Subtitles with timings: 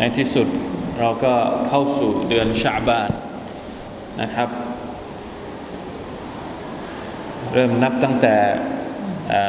[0.00, 0.48] ในที่สุด
[1.00, 1.34] เราก็
[1.68, 3.10] เข้าสู่เดือนชาบาน
[4.22, 4.48] นะครับ
[7.52, 8.36] เริ่มนับตั้งแต่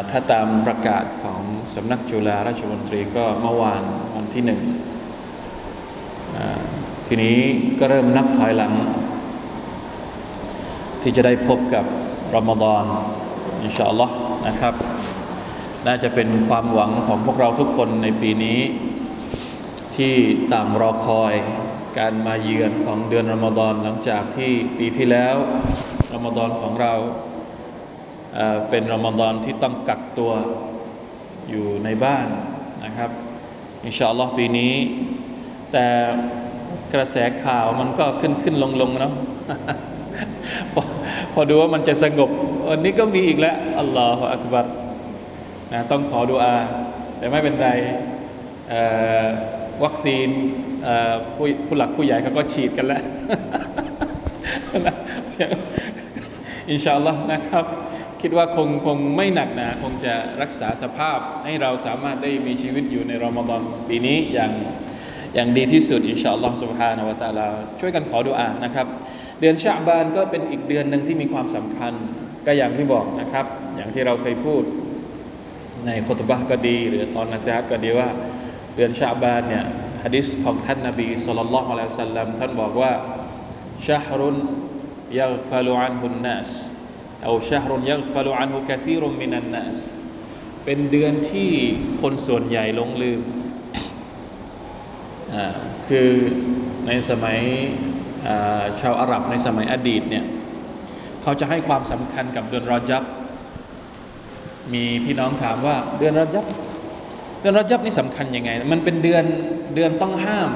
[0.09, 1.41] ถ้าตามประกาศของ
[1.75, 3.83] สำนักจุฬาราชมนตรีก็เมื่อวาน
[4.15, 4.61] วันที่หนึ่ง
[7.07, 7.37] ทีนี้
[7.79, 8.73] ก็เริ่มนับถอยหลัง
[11.01, 11.85] ที่จะได้พบกับ
[12.35, 12.83] รอมฎอน
[13.63, 14.15] อินชาอัลลอฮ์
[14.47, 14.73] นะครับ
[15.87, 18.59] น่าจะเป็นความหวังของพวกเราทุกคนในปีนี้
[19.99, 20.15] ที่
[20.53, 21.33] ต่างรอคอย
[21.97, 25.35] การมาเยือนของเดือนรอมฎอนหลังจากที่ปีที่แล้ว
[26.13, 26.93] รอมฎอนของเรา
[28.69, 30.31] เป็นรอมฎอนที่ต้องกักตัว
[31.49, 32.27] อยู่ในบ้าน
[32.85, 33.09] นะครับ
[33.85, 34.73] อินชาอัลลอฮ์ปีนี้
[35.71, 35.87] แต่
[36.93, 39.13] กระแสข่าวมันก็ขึ้นขึ้นลงลงเนาะ
[40.73, 40.81] พอ
[41.33, 42.29] พอดูว่ามันจะสงบ
[42.69, 44.65] วันนี้ก็มีอีกแล้วอัลลอฮฺอักบัร
[45.73, 46.55] นะต้องขอดูอา
[47.17, 47.69] แต่ไม่เป็นไร
[49.83, 50.29] วัคซีน
[51.35, 53.03] ผู้ผู้หลักผู้ใหญ่เขาก็ฉีดกันแล้ว
[56.69, 57.65] อินชาอัลลอฮ์นะครับ
[58.21, 64.51] คิดว่าคงคงไม่หนักหนาคงจะรักษาสภาพให้เราสามารถได้มีชีวิตอยู่ในรอมฎอนปีนี้อย่าง
[65.35, 67.47] อย่างดีที่สุดอินชาอัลลอฮ์สุบฮานาวะตาลา
[67.79, 68.87] ช่วยกันขอดุอานะครับ
[69.39, 71.93] เดือนชาบานก็เป็นอีกเดือนหนึ่งที่มีความสำคัญ
[72.45, 73.45] ก็อย่างที่บอกนะครับ
[73.75, 74.63] อย่างที่เราเคยพูด
[75.85, 78.09] ในคุตบะก็ดี หรือตอนนัสฮัดก็ดีว่า
[78.75, 79.65] เดือนชาบานเนี่ย
[80.03, 82.91] ฮะดิษของท่านนบีสุลต่านละฮ์อะลัยฮิสัลลัมท่านบอกว่า
[83.87, 84.37] ชาฮรุน
[85.19, 86.49] ยักฟลุอันฮุนนัส
[87.23, 89.77] เอาชาฮรุนยักฟลุอันฮุกะซีรุมมินันนัส
[90.65, 91.49] เป็นเดือนที่
[92.01, 93.21] คนส่วนใหญ่ลงลืม
[95.87, 96.09] คือ
[96.87, 97.39] ในสมัย
[98.79, 100.25] ชาวอาหรับในสมัยอดีตเนี่ย
[101.21, 103.03] เขาจะให้ความสำคัญกับเดือนรอจับ
[104.73, 106.45] มีพี่น้องถามว่าเดือนรอจับ
[107.39, 109.23] เดือนรอจับนี่สำคัญยังไง มันเป็นเดือน
[109.75, 110.49] เดือนต้องห้าม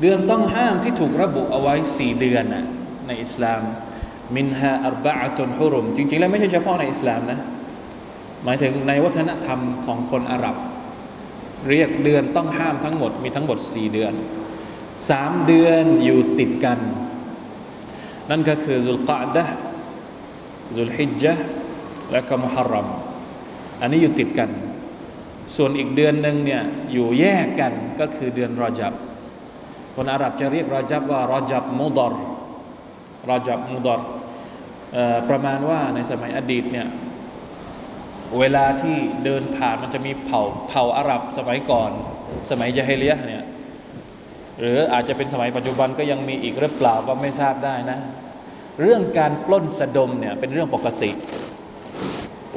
[0.00, 2.64] เดือนต้องห้ามที่ถูกระบุเอาไว้สี่เดือนนะ
[3.06, 3.60] ในอิสลาม
[4.36, 7.38] มินฮาอัลบะตุนฮุรุม จริง ๆ แล้วไม่ใช่เฉพาะในอิสลามนะ
[8.44, 10.56] หมายถึงในวัฒนธรรมของคนอาหรับ
[11.68, 14.12] เรียกเดือนต้องห้ามทั้งหมดมีทั้งหมดสี่เดือน
[15.10, 16.78] สามเดือนอยู่ติดกัน
[18.30, 19.44] นั่นก็คือซุลกะดะ
[20.76, 21.42] ซุลฮิจจ์
[22.12, 22.86] และก็มุฮัรรัม
[23.80, 24.50] อันนี้อยู่ติดกัน
[25.56, 26.62] ส่วนอีกเดือนหนึ่งเนี่ย
[26.92, 28.92] อยู่แยกกันก็คือเดือนรอจับ
[29.94, 32.14] คนอาหรับจะเรียกรอจับว่ารอจับมุดอร
[33.28, 34.00] รอจับมุดอร
[35.28, 36.86] ประมาณว่าในสมัยอดีตเนี่ย
[38.38, 41.90] เวลาที่เดินผ่านมันจะมีเผ่าเผ่าอาหรับสมัยก่อน
[42.50, 43.44] สมัยจาฮิเลียเนี่ย
[44.60, 47.98] หรืออาจจะเป็นสมัยปัจจุบันก็ยังมีอีกหรือเปล่าก็ไม่ทราบได้นะ
[48.80, 51.10] เรื่องการปล้นสะดมเนี่ยเป็นเรื่องปกติ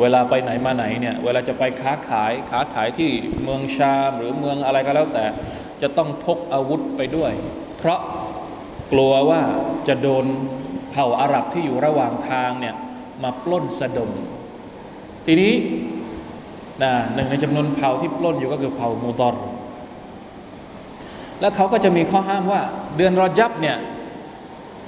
[0.02, 3.10] เวลาไปไหนมาไหนเนี่ยเวลาจะไปค้าขายค้าขายที่
[3.44, 5.26] เมืองชามหรือเมืองอะไรก็แล้วแต่
[5.82, 7.32] จะต้องพกอาวุธไปด้วย
[7.78, 8.00] เพราะ
[8.92, 9.42] กลัวว่า
[9.88, 10.26] จะโดน
[10.92, 12.76] เผ่าอาหรับที่อยู่ระหว่างทางเนี่ย
[13.24, 14.12] มาปล้นสะดม
[15.26, 15.54] ทีนี้
[16.84, 19.36] นะหนึ่งในจำนวนเผ่าที่ปล้นอยู่ก็คือเผ่ามูตอร
[21.42, 22.62] แล้วเขาก็จะมีข้อห้ามว่า
[22.98, 23.78] เดือนรอจับเนี่ย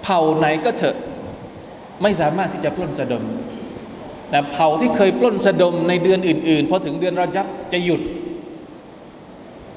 [0.03, 0.97] เผ่าไหนก็เถอะ
[2.01, 3.23] ไม่สามารถที่จะปล้นสะดม
[4.35, 8.01] แต่เผ่าที่เคยปล้นสะดมในเดือนอื่นๆพอถึงเดือนรอจับจะหยุด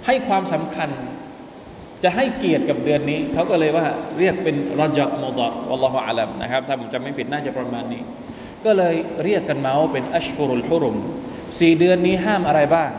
[0.06, 0.88] ให้ความสำคัญ
[2.04, 3.86] จะให้เกียรติกับเดือนนี้เขาก็เลยว่า
[4.18, 5.40] เรียกเป็นรอจับมด
[5.70, 8.02] อัลลอฮฺอาลัมนะครับถ้าผมจำไม่ผิดน่าจะประมาณนี้
[8.64, 8.94] ก็เลย
[9.24, 10.96] เรียกกันมาว่าเป็นอัชฮุรุลฮุรุม
[11.60, 12.90] สี่เดือนนี้ห้ามอะไรบ้าง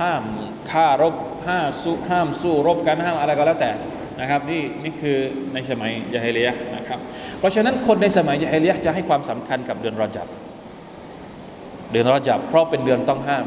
[0.00, 0.22] ห้าม
[0.70, 1.14] ฆ่ารบ
[1.46, 3.70] ห้าสู้ห้ามสู้รบกันห้ามอะไรก็แล้วแต่
[4.20, 5.16] นะครับนี่นี่คือ
[5.54, 6.98] ในสมัยยะฮิเลียนะครับ
[7.38, 10.26] เพราะฉะนั้นคนในสมัยยะฮิเลียจะให้ความสำคัญกับเดือนรอจับ
[11.94, 13.46] เดือนรอจับเพราะเป็นเดือนต้องห้าม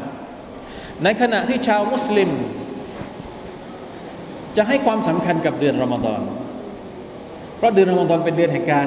[1.04, 2.30] ในขณะที่ชาวมุสลิม
[4.56, 6.20] จะให้ความสำคัญกับเดือนรอมฎอน
[7.56, 8.86] เพราะเดือนรอมฎอนเป็นเดือนแห่งการ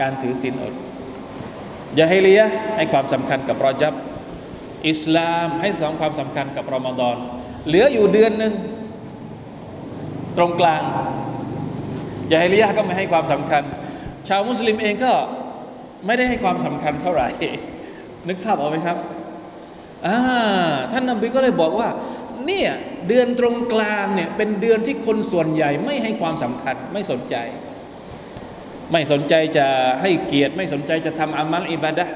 [0.00, 0.74] การถือศีลอด
[1.98, 2.40] ยาฮิลีย
[2.76, 3.94] ให้ความสำคัญกับรอจับ
[4.88, 7.16] อิสลามให้สองความสำคัญกับรอมฎอน
[7.66, 8.54] เหลืออยู่เดือนหนึ่ง
[10.36, 10.82] ตรงกลาง
[12.32, 13.62] ยาฮิลียก็ไม่ให้ความสำคัญ
[14.28, 15.12] ชาวมุสลิมเองก็
[16.06, 17.28] ไม่ได้ให้ความสำคัญเท่าไหร่
[18.28, 18.96] นึกภาพออกไหมครับ
[20.06, 20.18] อ่า
[20.92, 21.88] ท่านนบีก็เลยบอกว่า
[22.46, 22.70] เนี่ย
[23.08, 27.36] เดือนตรงกลางเนี่ยเป็นเดือนที่คนส่วนใหญ่ไม่ให้ความสำคัญไม่สนใจ
[28.92, 29.66] ไม่สนใจจะ
[30.02, 32.06] ให้เกียรติ ไม่สนใจจะทำอามัลอิบาดะ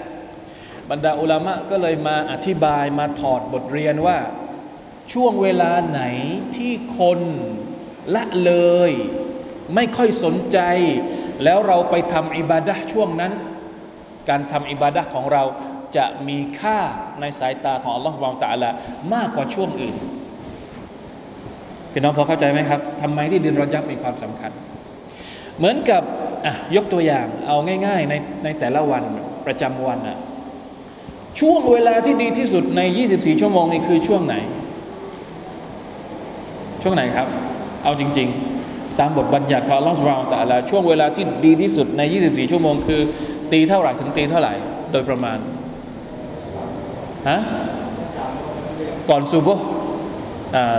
[0.91, 4.19] บรรดาอุลามะก็เลยมาอธิบายมาถอดบทเรียนว่า
[5.13, 6.03] ช่วงเวลาไหน
[6.57, 7.21] ที่คน
[8.15, 8.53] ละเล
[8.91, 8.93] ย
[9.75, 10.59] ไม่ค่อยสนใจ
[11.45, 13.33] แล้วเราไปทำอิบาดะช่วงนั้น
[14.29, 15.43] การทำอิบาดะของเรา
[15.97, 16.79] จะมีค่า
[17.21, 18.71] ในสายตาของอัลลอฮฺวางตาละ
[19.15, 19.95] มากกว่าช่วงอื่น
[21.93, 24.51] พี่น้องพอเข้าใจไหมครับทำไมที่เดือนรอจับมีความสำคัญ
[25.59, 26.03] เหมือนกับ
[26.77, 27.57] ยกตัวอย่างเอา
[27.87, 28.15] ง่าย ๆ ใน
[28.45, 29.03] ในแต่ละวัน
[29.47, 30.19] ประจำวันอะ
[31.41, 32.81] ช่วงเวลาที่ดีที่สุดใน
[33.11, 34.35] 24 ชั่วโมงนี้คือช่วงไหน
[36.83, 37.27] ช่วงไหนครับ
[37.85, 38.29] เอาจริง
[38.65, 43.01] ๆ ตามบทบัญญัติของอัลลอฮฺสุบานตะละช่วงเวลาที่ดีที่สุดใน 24 ชั่วโมงคือ
[43.53, 44.55] ตีเท่าไหร่ถึงตีเท่าไหร่
[44.93, 45.39] โดยประมาณ
[47.29, 47.39] ฮะ
[49.09, 49.49] ก่อนซูโบ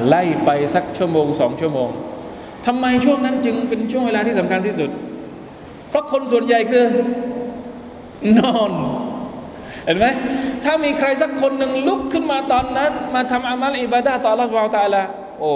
[0.08, 1.90] ไล่ไปสักชั่วโมงสองชั่วโมง
[2.66, 4.90] ทำไมช่วงนั้นจึงเป็นช่วงเวลาที่สำคัญที่สุด
[5.90, 6.86] เพราะคนส่วนใหญ่คือ
[8.38, 8.72] นอน
[9.86, 10.06] เห็นไหม
[10.64, 15.04] ถ้ามีใครสักคนหนึ่งลุกขึ้นมาตอนนั้น มาทำอามัลอิบาดะต่อละวาวตาละ
[15.40, 15.52] อั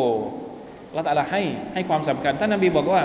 [0.98, 1.42] ลลอฮฺตาลาให้
[1.74, 3.02] ให้ความสำคัญท่านนบีบอกว่า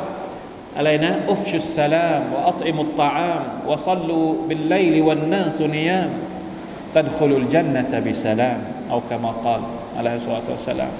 [0.76, 10.17] อะไรนะأفشوا السلام وأطعموا الطعام وصلوا بالليل والناس نيام تدخلوا الجنة بسلام أو كما قال عليه
[10.17, 10.92] الصلاة والسلام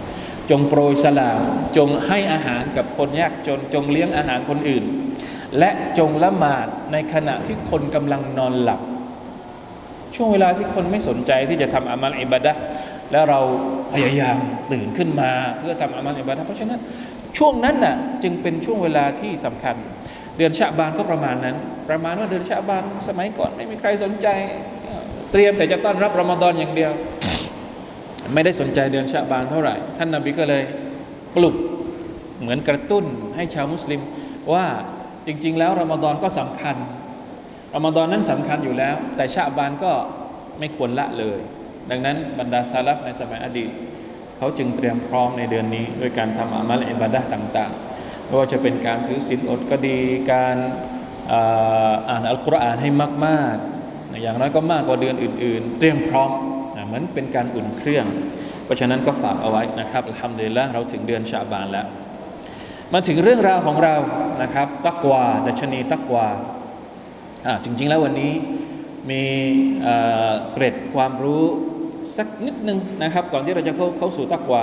[0.50, 1.40] จงโปรยสลาม
[1.76, 4.84] จงให้อาหารกับคนยากจน จงเลี้ยงอาหารคนอื่น
[5.58, 8.80] และจงละหมาดในขณะที่คนกำลังนอนหลับ
[10.16, 12.52] ช่วงเวลาที่คนไม่สนใจที่จะทำอามัลอิบาดะ
[13.12, 13.40] แล้วเรา
[13.92, 14.36] พยายาม
[14.72, 16.80] ตื่นขึ้นมาเพื่อทำอามัลอิบาดะเพราะฉะนั้น
[17.38, 19.76] ช่วงนั้นน่ะจึงเป็นช่วงเวลาที่สำคัญ
[20.36, 21.56] เดือนชาบานก็ประมาณนั้น
[21.88, 24.28] ประมาณว่าเดือนชาบานสมัยก่อนไม่มีใครสนใจ
[25.32, 26.92] เตรียมแต่จะต้อนรับรอมฎอนอย่างเดียว
[28.34, 30.62] ไม่ได้สนใจเดือนชาบานเท่าไหร่ ท่านนาบีก็เลย
[31.34, 31.56] ปลุก
[32.40, 33.04] เหมือนกระตุ้น
[33.36, 34.00] ให้ชาวมุสลิม
[34.52, 34.66] ว่า
[35.26, 36.76] จริง ๆ แล้วรอมฎอนก็สำคัญ
[37.74, 39.92] รอมฎอนนั้นสำคัญอยู่แล้ว แต่ชาบานก็
[40.58, 41.38] ไม่ควรละเลย
[41.90, 43.70] ดังนั้นบรรดาซาลฟในสมัยอดีต
[44.36, 49.98] เขาจึงเตรียมพร้อมในเดือนนี้ด้วยการทำอามัลอิบาดะต่างๆไม่ว่าจะเป็นการถือศีลอดก็ดี
[50.32, 50.56] การ
[52.08, 52.90] อ่านอัลกุรอานให้
[53.26, 53.77] มาก ๆ
[54.22, 56.30] อย่างน้อยก็มากกว่าเดือนอื่น ๆ เตรียมพร้อม
[56.86, 58.06] เหมือนเป็นการอุ่นเครื่อง
[58.64, 61.86] เพราะฉะนั้นก็ฝากเอาไว้นะครับทำเดือนละเราถึงเดือนชาบานแล้ว
[62.92, 63.94] มาถึงเรื่องราวของเรา
[64.42, 66.26] นะครับ ตักวาดัชนีตักว่า
[67.64, 68.32] จริง ๆ แล้ววันนี้
[69.10, 69.24] มี
[70.52, 71.44] เกร็ดความรู้
[72.16, 74.62] สักนิดนึงนะครับ ก่อนที่เราจะเข้าเข้าสู่ตักวา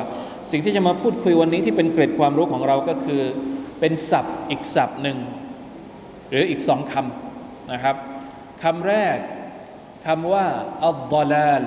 [0.52, 3.22] สิ่งที่จะมาพูดคุยวันนี้ที่เป็นเกร็ดความรู้ของเราก็คือ
[3.80, 5.18] เป็นศัพท์อีกศัพท์หนึ่ง
[6.30, 7.96] หรืออีกสองคำนะครับ
[8.64, 9.18] คำแรก
[10.07, 10.47] คำว่า
[10.87, 11.63] อัลดอลาล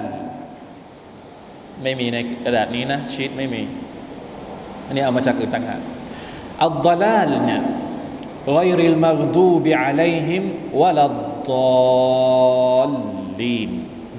[1.84, 3.62] ไม่มีในกระดาษนี้นะชีตไม่มี
[4.86, 5.82] อันนี้เอามาจากอื่นต่างหาก
[6.64, 7.64] อัลดลาลเนี่ย
[8.48, 10.44] غير المغضوب عليهم
[10.74, 12.90] ولا الضالين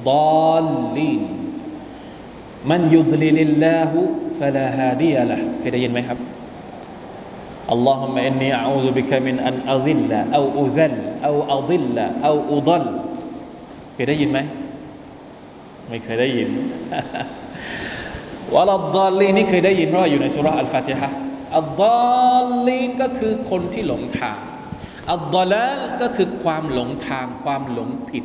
[0.05, 1.23] ضالين
[2.65, 3.93] من يضلل الله
[4.41, 6.19] فلا هادي له เคยได้ยินไหมครับ
[7.75, 11.99] اللهم إني أعوذ بك من أن أضل أو أذل أو أضل
[12.29, 13.08] أو أضل เค
[14.04, 14.40] ยได้ยินไหม
[15.90, 16.50] ไม่เคยได้ยิน
[18.56, 21.10] วะลัดดอลลีนี่เคยได้ยินเพราะอยู่ในสุราอัลฟาติฮะ
[21.58, 24.38] الضالينก็คือคนที่หลงทาง
[25.12, 28.24] الضلالก็คือความหลงทางความหลงผิด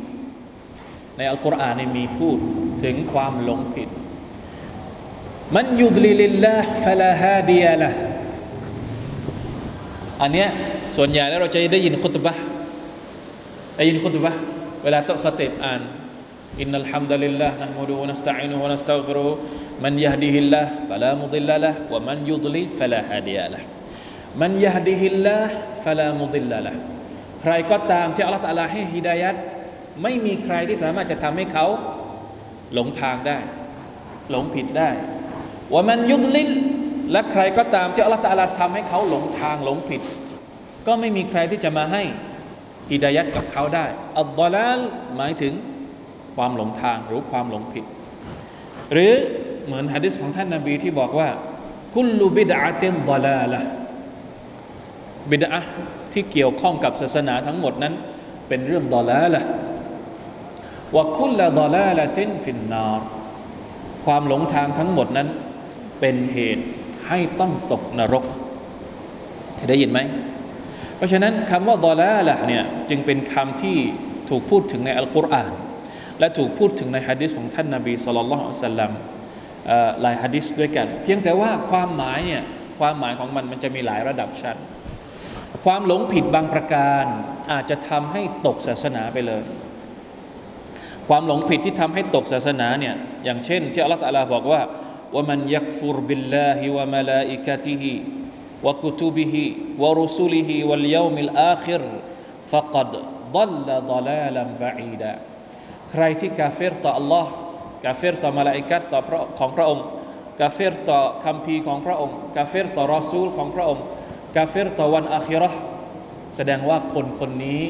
[1.17, 2.37] ในอัลกุรอานมีพูด
[2.83, 3.89] ถึงความหลงผิด
[5.55, 7.89] من يضلل الله فلا هادي له
[10.21, 10.49] อันเนี้ย
[10.97, 12.33] ส่วนใหญ่แล้วเราจะได้ยินคุตบะ
[13.77, 14.33] ได้ยินคุตบะ
[14.85, 15.81] เวลาโตะขติบอ่าน
[16.61, 19.27] إن الحمد لله نحمده ونستعينه ونستغفره
[19.83, 23.59] มันยฮดิฮิลลาห์ฟะลามุดิลละละวะมันยุดลิฟะลาฮาดียะละ
[24.41, 25.51] มันยฮดิฮิลลาห์
[25.83, 26.73] ฟะลามุดิลละละ
[27.41, 29.35] ใครก็ตามที่อัลลอฮฺตะลาให้ฮิดายัด
[30.03, 31.65] ไม่มีใครที่สามารถจะทำให้เขา
[32.73, 33.37] หลงทางได้
[34.31, 34.89] หลงผิดได้
[35.73, 36.49] ว่ามันยุดลิล
[37.11, 40.01] และใครก็ตามที่อัลลอฮฺตะลาทำให้เขาหลงทางหลงผิด
[40.87, 42.03] ก็ไม่มีใครที่จะมาให้
[42.91, 43.85] ฮิดายัดกับเขาได้
[44.17, 44.79] อัลดอลาล
[45.15, 45.53] หมายถึง
[46.35, 47.85] ความหลงทางหรือความหลงผิด
[48.91, 49.13] หรือ
[49.65, 51.29] เหมือนฮะดิษของท่านนาบีที่บอกว่า
[51.93, 53.61] คุลูบิดาเตนดอลาละ
[55.31, 55.59] บิดา
[56.13, 57.93] ที่เกี่ยวข้องกับศาสนาทั้งหมดนั้น
[58.47, 59.41] เป็นเรื่องดอลาละ
[60.95, 63.01] วะคุลละดอลาละเตนฟินนาร
[64.05, 65.27] ความหลงทางทั้งหมดนั้น
[65.99, 66.63] เป็นเหตุ
[67.07, 68.23] ให้ต้องตกนรก
[69.55, 69.99] เคยได้ยินไหม
[70.97, 73.77] เพราะฉะนั้นคำว่าดอลาละเนี่ยจึงเป็นคำที่
[74.29, 75.51] ถูกพูดถึงในอัลกุรอาน
[76.19, 78.91] และถูกพูดถึงในฮะดิษของท่านนาบีสุลต่านละอัลสัลลัม
[80.01, 82.43] หลายฮะดิษด้วยกัน เพียงแต่ว่าความหมายเนี่ย
[82.79, 84.57] ความหมายของมันมันจะมีหลายระดับชั้น
[85.65, 87.05] ความหลงผิดบางประการ
[87.51, 89.43] อาจจะทำให้ตกศาสนาไปเลย
[91.09, 94.61] ความหลงผิดที่ทำให้ตกศาสนาเนี่ยอย่างเช่น ที่อัลลอฮฺตะลาบอกว่า
[95.13, 97.93] ว่ามันยักฟุรบิลลาฮิวะมลาอิกะติฮิ
[98.66, 99.44] วะกุตุบิฮิ
[99.82, 101.84] วะรุสุลิฮิวัลยามิลอาคิร
[102.52, 102.90] فقد
[103.36, 105.12] ضل ضلالا بعيدا
[105.92, 107.24] ใครที่กาเฟรต่อ Allah
[107.84, 109.84] กาเฟรต่อมาลาอิกัตต่อพระของพระองค์
[110.40, 113.84] กาเฟรต่อคำพีของพระองค์กาเฟรต่อรอซูลของพระองค์
[114.36, 115.50] กาเฟรต่อวันอาคิรอ
[116.36, 117.62] แสดงว่าคนคนนี้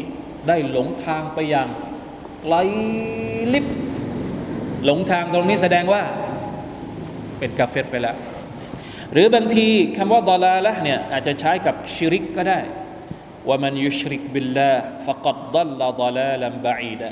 [0.48, 1.68] ได้หลงทางไปอย่าง
[2.42, 2.54] ไกล
[3.52, 3.66] ลิบ
[4.84, 6.02] หลงทางตรงนี้แสดงว่า
[7.38, 8.16] เป็นกาเฟรไปแล้ว
[9.15, 9.67] หรือบางที
[9.97, 12.59] คำว่าดอลาละเนี่ยอาจจะใช้กับชิริกก็ได้
[13.47, 14.71] ว่ามันยุชริกบิลลา
[15.05, 17.09] ฟกัดดัลลดลาลัมบะอีดะ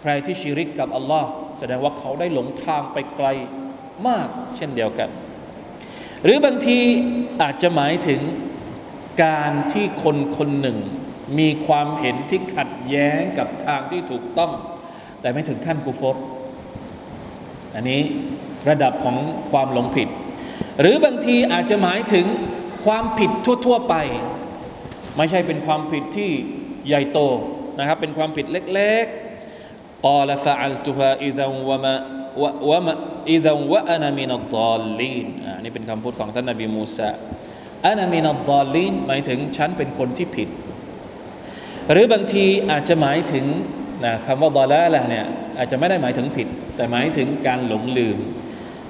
[0.00, 3.28] ใครที่ชิริกกับอัลลอฮ์แสดงว่าเขาได้หลงทางไปไกล
[4.06, 5.08] มากเช่นเดียวกัน
[6.24, 6.78] หรือบางที
[7.42, 8.20] อาจจะหมายถึง
[9.24, 10.78] การที่คนคนหนึ่ง
[11.38, 14.52] มีความเห็นที่ขัดแย้งกับทางที่ถูกต้อง
[15.20, 16.16] แต่ไม่ถึงขั้นกุฟร
[17.74, 18.00] อันนี้
[18.68, 19.16] ระดับของ
[19.50, 20.08] ความหลงผิด
[20.79, 22.25] หรือบางทีอาจจะหมายถึง
[22.85, 23.31] ความผิด
[23.65, 23.95] ทั่ว ๆ ไป
[25.17, 26.31] ไม่ใช่เป็นความผิดที่
[26.87, 27.19] ใหญ่โต
[27.79, 29.25] นะครับ เป็นความผิดเล็กๆ
[30.05, 31.95] قال فعلتها إذا وما
[32.69, 32.93] وما
[33.35, 37.09] إذا وأنا من الضالين อันนี้เป็นคำพูดของท่านนบีมูซา
[37.85, 40.49] อานามินัดดอลลีนหมายถึงฉันเป็นคนที่ผิด
[41.91, 43.45] หรือบางทีอาจจะหมายถึง
[44.05, 45.25] นะคำว่าดอลาละเนี่ย
[45.57, 48.17] อาจจะไม่ได้หมายถึงผิด แต่หมายถึงการหลงลืม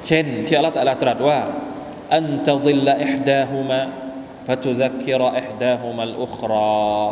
[0.07, 1.39] เช่นที่อัลลอฮฺตรัสว่า
[2.17, 3.81] อันตดิลละอิฮดาฮุมะ
[4.47, 7.09] ฟะตุซักกิรอิฮดาฮุมัลอุครา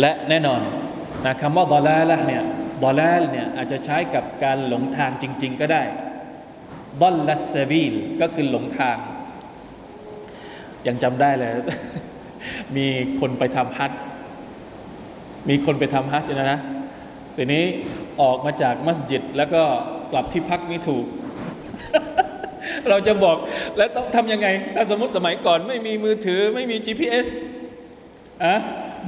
[0.00, 0.60] และแน่นอน
[1.24, 2.42] นะคำว่าดอลาละเนี่ย
[2.84, 5.82] ดอลาลเนี่ยอาจจะใช้กับการหลงทางจริง ๆ ก็ได้
[7.02, 8.96] ดอลลัสซบีลก็คือหลงทาง
[10.86, 11.52] ยังจำได้เลย
[12.76, 12.86] มี
[13.20, 14.00] คนไปทำฮัจญ์
[15.48, 16.60] มีคนไปทำฮัจญ์นะนะ
[17.36, 17.64] ทีนี้
[18.20, 19.62] ออกมาจากมัสยิดแล้วก็
[20.12, 21.06] กลับที่พักไม่ถูก
[22.90, 23.36] เราจะบอก
[23.76, 27.28] แล้วต้องทำยังไง ถ้าสมมติสมัยก่อนไม่มีมือถือไม่มี GPS
[28.44, 28.54] อะ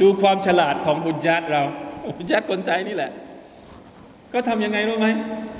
[0.00, 1.62] ดูความฉลาดของบุญญาติเรา
[2.18, 3.10] บุญญาติคนไทยนี่แหละ
[4.32, 5.08] ก็ทำยังไงรู้ไหม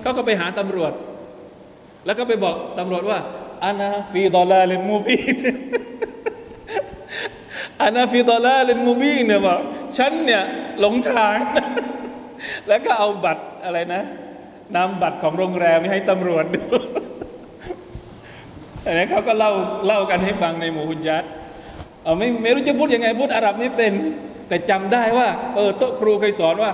[0.03, 0.93] เขาก็ไปหาตำรวจ
[2.07, 3.19] แล้วก็ไปบอกตำรวจว่า
[3.65, 5.37] أنا في ضلال مبين
[7.83, 9.61] أنا في ضلال مبينเนี่ยบอก
[9.99, 10.43] ฉันเนี่ย
[10.81, 11.37] หลงทาง
[12.69, 14.03] แล้วก็เอาบัตรอะไรนะ
[14.77, 16.63] นำบัตรของโรงแรมให้ตำรวจดู
[18.93, 19.53] อันนี้เขาก็เล่า
[19.87, 21.25] เล่ากันให้ฟังในหมู่ฮุญญัต
[22.03, 23.93] เออไม่ไม่รู้จะพูดยังไงพูดอาหรับไม่เป็น
[24.49, 26.73] แต่จำได้ว่าเออโต๊ะครูเคยสอนว่า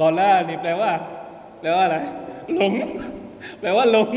[0.00, 0.90] ضلال นี่แปลว่า
[1.60, 1.96] แปลว่าอะไร
[2.54, 2.72] หลง
[3.60, 4.08] แปลว่าหลง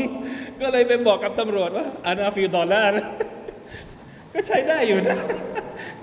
[0.60, 2.92] ก็เลยไปบอกกับตำรวจว่าأنا في ضلال
[4.34, 5.18] ก็ใช้ได้อยู่นะ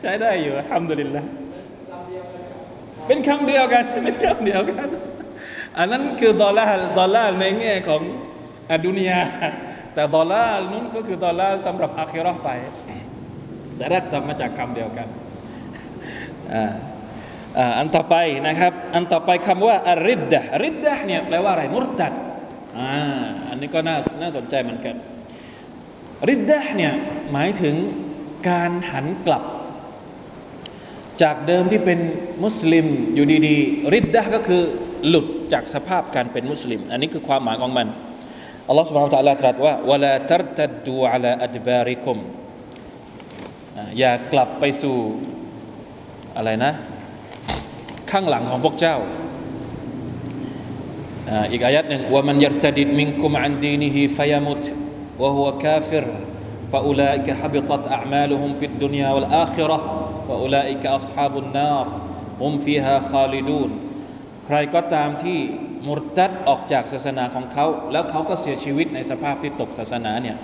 [0.01, 1.25] ใช้ได้อยู่الحمد لله
[3.07, 4.87] เป็นคำเดียวกันเป็นคำเดียวกัน
[5.77, 8.01] อันนั้นคือ ضلال ضلال ในแง่ของ
[8.71, 9.19] อดุนยา
[9.99, 12.49] แต่ ضلال นู้นก็คือ ضلال สำหรับอาคิรอไป
[13.75, 15.07] แต่รากศัพท์มาจากคำเดียวกัน
[17.77, 18.15] อันต่อไป
[18.47, 22.13] นะครับ อันต่อไปคำว่าอาริดดะริดดะเนี่ยแปลว่าอะไรมุรตัด
[23.49, 24.95] อันนี้ก็น่าน่าสนใจเหมือนกัน
[26.29, 26.93] ริดดะเนี่ย
[27.31, 27.75] หมายถึง
[28.49, 29.43] การหันกลับ
[31.21, 31.99] จากเดิมที่เป็น
[32.43, 34.61] มุสลิมอยู่ดีๆริดดะก็คือ
[35.07, 37.87] หลุดจากสภาพการเป็นมุสลิม อันนี้คือความหมายของมัน
[38.68, 42.18] อัลลอฮฺ سبحانه และ تعالى ตรัสว่า ولا ترتدوا على أدباركم
[43.98, 44.96] อย่ากลับไปสู่
[46.36, 46.72] อะไรนะ
[48.10, 48.96] ข้างหลังของพวกเจ้า
[51.52, 54.64] อีกอายัดหนึ่งว่ามันยัตดิดมิงกุมอันดีนิฮิฟยมุต
[55.22, 56.06] วะฮุวกาฟิร
[56.74, 59.78] فأولئك حبطت أعمالهم في الدنيا والآخرة
[60.28, 61.86] وأولئك أصحاب النار
[62.42, 63.70] هم فيها خالدون
[64.46, 65.40] ใครก็ตามที่
[65.87, 70.37] มุรตัดออกจากศาสนาของเขา แล้วเขาก็เสียชีวิตในสภาพที่ตกศาสนาเนี่ย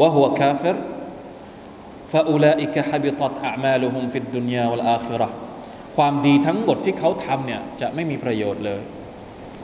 [0.00, 5.28] وهو كافر فأولئك حبطت أعمالهم في الدنيا والآخرة
[5.96, 8.82] ความดีทั้งหมดที่เขาทำเนี่ยจะไม่มีประโยชน์เลย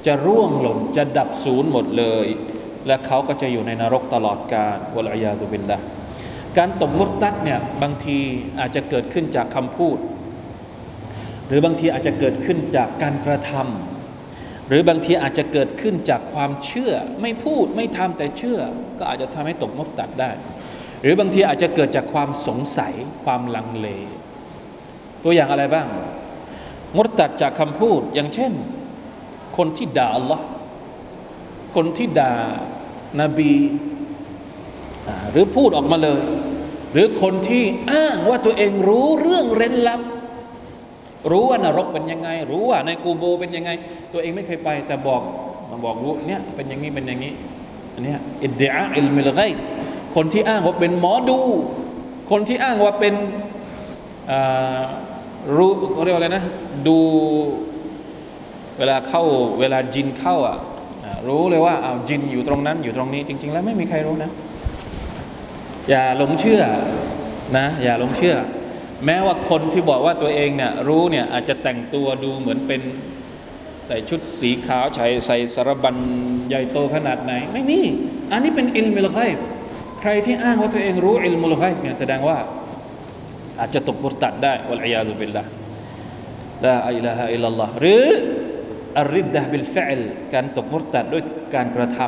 [0.07, 2.27] จะร่วงหล่นจะดับศูนย์หมดเลย
[2.87, 5.79] และเขาก็จะอยู่ในนรกตลอดกาลوالعياذ بالله
[6.59, 8.19] การตกมุรตัดเนี่ยบางที
[8.61, 9.99] อาจจะเกิดขึ้นจากคำพูด
[11.49, 13.90] หรือบางทีอาจจะเกิดขึ้นจากการกระทำ
[14.71, 18.61] หรือบางทีอาจจะเกิดขึ้นจากความเชื่อ ไม่พูดไม่ทำแต่เชื่อ
[18.99, 20.31] ก็อาจจะทำให้ตกมุตตัดได้
[21.03, 22.93] หรือบางทีอาจจะเกิดจากความสงสัย
[23.25, 23.87] ความลังเล
[25.25, 25.87] ตัวอย่างอะไรบ้าง
[26.97, 28.53] มุตตัดจากคำพูดอย่างเช่น
[29.57, 30.45] คนที่ด่าอัลลอฮ์
[31.77, 32.33] คนที่ด่า
[33.21, 33.55] นาบี
[35.31, 36.21] หรือพูดออกมาเลย
[36.93, 40.01] หรือคนที่อ้างว่าตัวเองรู้เรื่องเร้นลับ
[41.31, 43.71] รู้ว่านรกเป็นยังไง รู้ว่าในกูโบเป็นยังไง
[44.13, 45.23] ตัวเองไม่เคยไป แต่บอก
[45.71, 47.33] มาบอกรู้เนี่ยเป็นอย่างนี้เป็นอย่างนี้
[47.95, 48.13] อันนี้
[48.43, 49.41] อิดเดียอิลมิลไก
[50.15, 51.41] คนที่อ้างว่าเป็นหมอดู
[52.31, 53.15] คนที่อ้างว่าเป็น
[55.57, 56.45] รู้เขาเรียกว่าอะไรนะ
[56.87, 56.99] ดู
[58.79, 59.23] เวลาเข้า
[59.61, 60.59] เวลาจินเข้าอะ
[61.29, 64.31] รู้เลยว่าเอาจินอยู่ตรงนั้นอยู่ตรงนี้จริง ๆ แล้วไม่มีใครรู้นะ
[65.91, 66.63] อย่าหลงเชื่อ
[67.57, 68.35] นะ อย่าหลงเชื่อ
[69.07, 72.81] แม้ว่าคนที่บอกว่าตัวเองเนี่ยรู้เนี่ยอาจจะแต่งตัวดูเหมือนเป็น
[73.87, 75.97] ใส่ชุดสีขาวใส่ใส่สะระบั่น
[76.49, 77.81] ใหญ่โตขนาดไหน ไม่มี
[78.33, 79.19] อันนี้เป็นعلم الغيب
[80.01, 82.39] ใครที่อ้างว่าตัวเองรู้علم الغيبเนี่ยแสดงว่า
[83.59, 88.05] อาจจะตกมุรตัดได้والعياذ بالله لا إله إلا اللهหรือ
[88.99, 90.03] الردة بالفعل
[90.35, 91.23] การตกมุรตัดด้วย
[91.55, 91.99] การกระท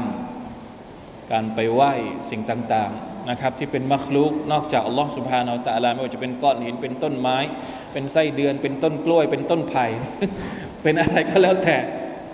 [0.63, 1.93] ำการไปไหว้
[2.31, 2.91] สิ่งต่าง
[3.31, 7.37] นะครับที่เป็นمخلوقนอกจากอัลลอฮ์سبحانه وتعالىไม่ว่าจะเป็นก้อนหินเป็นต้นไม้
[7.93, 9.87] เป็นไส้เดือนเป็นต้นกล้วย เป็นต้นไผ่
[10.83, 11.77] เป็นอะไรก็แล้วแต่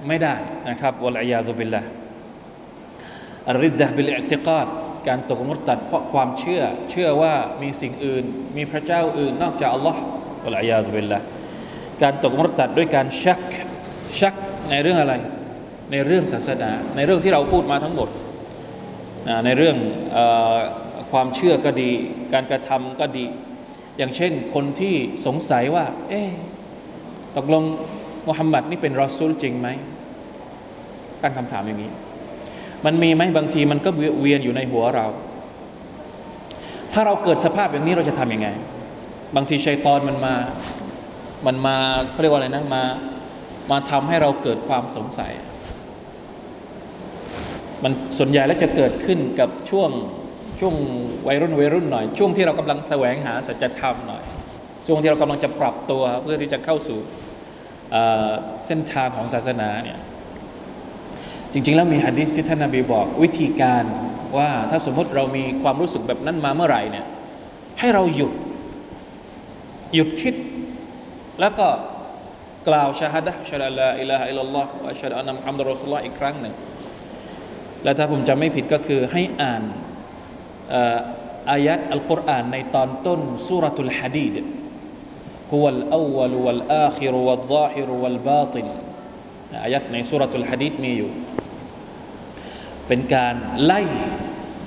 [0.09, 0.35] ไม่ได้
[0.69, 4.67] นะครับوالعياذ بالله الردة بالاعتقاد
[5.09, 8.25] การตกมุรตัดเพราะความเชื่อ เชื่อว่ามีสิ่งอื่น
[8.57, 10.01] มีพระเจ้าอื่น นอกจากอัลลอฮ์
[10.45, 11.19] والعياذ بالله
[12.03, 13.41] การตกมุรตัดด้วยการشك
[14.21, 14.35] شك
[14.71, 15.15] ในเรื่องอะไร
[15.93, 18.09] ในเรื่องศาสนา ในเรื่องที่เราพูดมาทั้งหมด
[19.45, 19.77] ในเรื่อง
[20.17, 20.19] อ
[21.13, 21.91] ความเชื่อก็ดี
[22.33, 23.25] การกระทำก็ดี
[23.99, 24.95] อย่างเช่นคนที่
[25.27, 26.23] สงสัยว่า เอ๊
[27.37, 27.65] ตกลง
[28.29, 29.69] มุฮัมมัดนี่เป็นรอซูลจริงไหม
[31.23, 31.91] ตั้งคำถามอย่างนี้
[32.85, 35.07] มันมีไหมบางทีมันก็เวียนอยู่ในหัวเรา
[36.93, 38.49] ถ้าเราเกิดสภาพอย่างนี้เราจะทำยังไง
[39.37, 40.35] บางทีชัยตอนมันมา
[41.47, 41.77] มันมา
[42.11, 42.83] เขาเรียกว่าอะไรนะมา
[43.71, 45.33] มาทำให้เราเกิดความสงสัย
[47.85, 49.91] มันส่วนใหญ่แล้วจะเกิดขึ้นกับช่วง
[50.61, 50.75] ช่วง
[51.27, 54.23] วัยรุ่นวัยรุ่นหน่อย ช่วงที่เรากำลังแสวงหาสัจธรรมหน่อย
[54.87, 56.99] ช่วงที่เรากำลังจะปรับตัวเพื่อที่จะเข้าสู่
[58.67, 59.99] เส้นทางของศาสนาเนี่ย
[61.53, 63.85] จริง ๆ แล้วมีฮะดิษที่ท่านนาบีบอกวิธีการ
[64.39, 67.07] ว่าถ้าสมมติเรามีความรู้สึกแบบนั้นมาเมื่อไหร่เนี่ย
[67.79, 68.33] ให้เราหยุด
[69.95, 70.35] หยุดคิด
[71.41, 71.67] แล้วก็
[72.69, 76.55] กล่าวชาฮัดะชาลาลาอิลาฮะอิลลัลลอฮ์วะชาดอันนัมุฮัมมัดรอสุลลอฮ์อีกครั้งหนึ่ง
[77.84, 79.64] และถ้าผมจำไม่ผิดก็คือให้อ่าน
[81.52, 84.36] อายัดอัลกุรอานในตอนต้นสุรทุลฮะดีด
[85.54, 88.68] هو الأول والآخر والظاهر والباطن
[89.64, 91.12] อายัดในสุรทุลฮะดีดมีอยู่
[92.88, 93.82] เป็นการไล่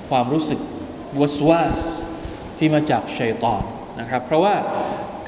[0.09, 0.59] ความรู้สึก
[1.19, 1.79] วสวาส
[2.57, 3.63] ที่มาจากชัยตอน
[3.99, 4.55] นะครับ เพราะว่า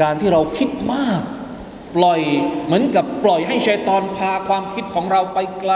[0.02, 1.22] การที่เราคิดมาก
[1.97, 2.21] ปล่อย
[2.67, 5.73] เหมือนกับปล่อยให้ชัยตอนพาความคิดของเราไปไกล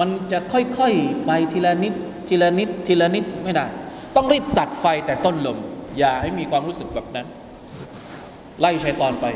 [0.00, 1.94] มันจะค่อยๆไปทีละนิด
[2.28, 3.66] ทีละนิดทีละนิดไม่ได้
[4.16, 5.58] ต้องรีบตัดไฟแต่ต้นลม
[5.98, 7.26] อย่าให้มีความรู้สึกแบบนั้น
[8.60, 9.26] ไล่ชัยตอนไป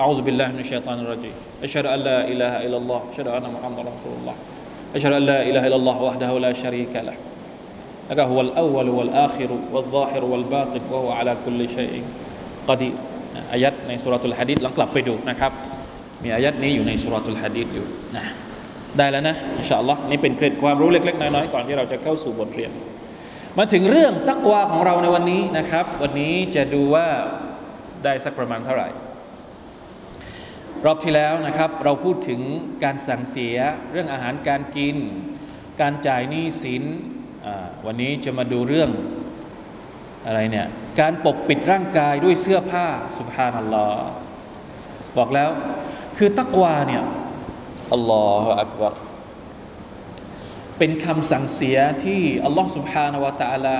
[0.00, 4.38] أعوذ بالله من الشيطان الرجيم أشهد أن لا إله إلا الله أشهد أن محمدا رسول
[4.38, 7.14] الله أشهد أن لا إله إلا الله وحده لا شريك له
[8.06, 9.26] แล้วก็ฮุวัลอวัลวัลอา
[13.52, 15.52] อายัดในسورة الحديدลองกลับไปดูนะครับ
[16.24, 18.24] มีอายัดนี้อยู่ในสุรทูลฮะดีษอยู่นะ
[18.98, 22.70] ได้แล้วนะอินชาอัลลอฮ์นี่เป็นเกร็ดความรู้เล็ก ๆ น้อยๆก่อนที่เราจะเข้าสู่บทเรียน
[23.58, 27.06] มาถึงเรื่องตักวาของเราในวันนี้นะครับ วันนี้จะดูว่า
[28.04, 28.88] ได้สักประมาณเท่าไหร่
[30.84, 32.40] รอบที่แล้วนะครับ เราพูดถึง
[32.84, 33.56] การสั่งเสีย
[33.92, 34.96] เรื่องอาหารการกิน
[35.80, 36.84] การจ่ายหนี้สิน
[37.86, 38.90] วันนี้จะมาดูเรื่อง
[40.26, 40.66] อะไรเนี่ย
[41.00, 42.86] การปกปิดร่างกายด้วยเสื้อผ้า
[43.18, 44.08] สุภานัลลอฮ์
[45.18, 45.50] บอกแล้ว
[46.18, 47.04] คือตักวาเนี่ย
[47.92, 48.94] อัลลอฮฺอักบาร
[50.78, 53.78] เป็นคำสั่งเสียที่อัลลอฮฺสุบฮานาวะตะลา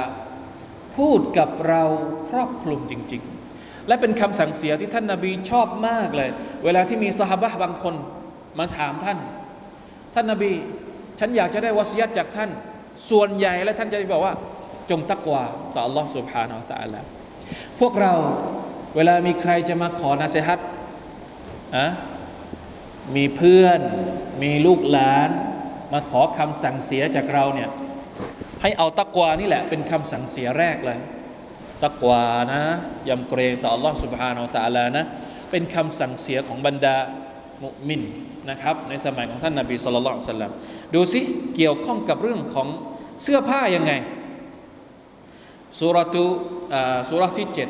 [0.96, 1.82] พูดกับเรา
[2.28, 3.22] ครอบคลุมจริง
[3.54, 6.30] ๆ และเป็นคำสั่งเสียที่ท่านนาบีชอบมากเลย
[6.64, 7.94] เวลาที่มีสหบะบางคน
[8.58, 9.18] มาถามท่าน
[10.14, 10.50] ท่านนาบี
[11.20, 12.50] ฉันอยากจะได้วสียจากท่าน
[13.10, 14.34] ส่วนใหญ่และท่านจะบอกว่า
[14.89, 15.43] จงตักวา
[15.75, 17.01] ต่อ Allah سبحانه และ تعالى
[17.79, 18.13] พวกเรา
[18.95, 20.59] เวลามีใครจะมาขอนาเซฮัต
[21.75, 21.87] อะ
[23.15, 23.79] มีเพื่อน
[24.43, 25.29] มีลูกหลาน
[25.93, 27.69] มาขอคำสั่งเสียจากเราเนี่ย
[28.61, 30.99] ให้เอาตักวานี่แหละเป็นคำสั่งเสียแรกเลย
[31.83, 32.61] ตักวานะ
[33.09, 35.05] ยำเกรงต่อ Allah سبحانه และ تعالى นะ
[35.51, 36.97] เป็นคำสั่งเสียของบรรดา
[37.63, 38.01] มุมิน
[38.49, 40.51] นะครับในสมัยของท่านนาบีสุลต่านสัลลัม
[40.93, 41.19] ดูสิ
[41.55, 42.67] เกี่ยวข้องกับเรื่องของ
[43.23, 43.91] เสื้อผ้ายังไง
[45.78, 46.26] สุรตุ
[47.08, 47.68] สุรที่เจ็ด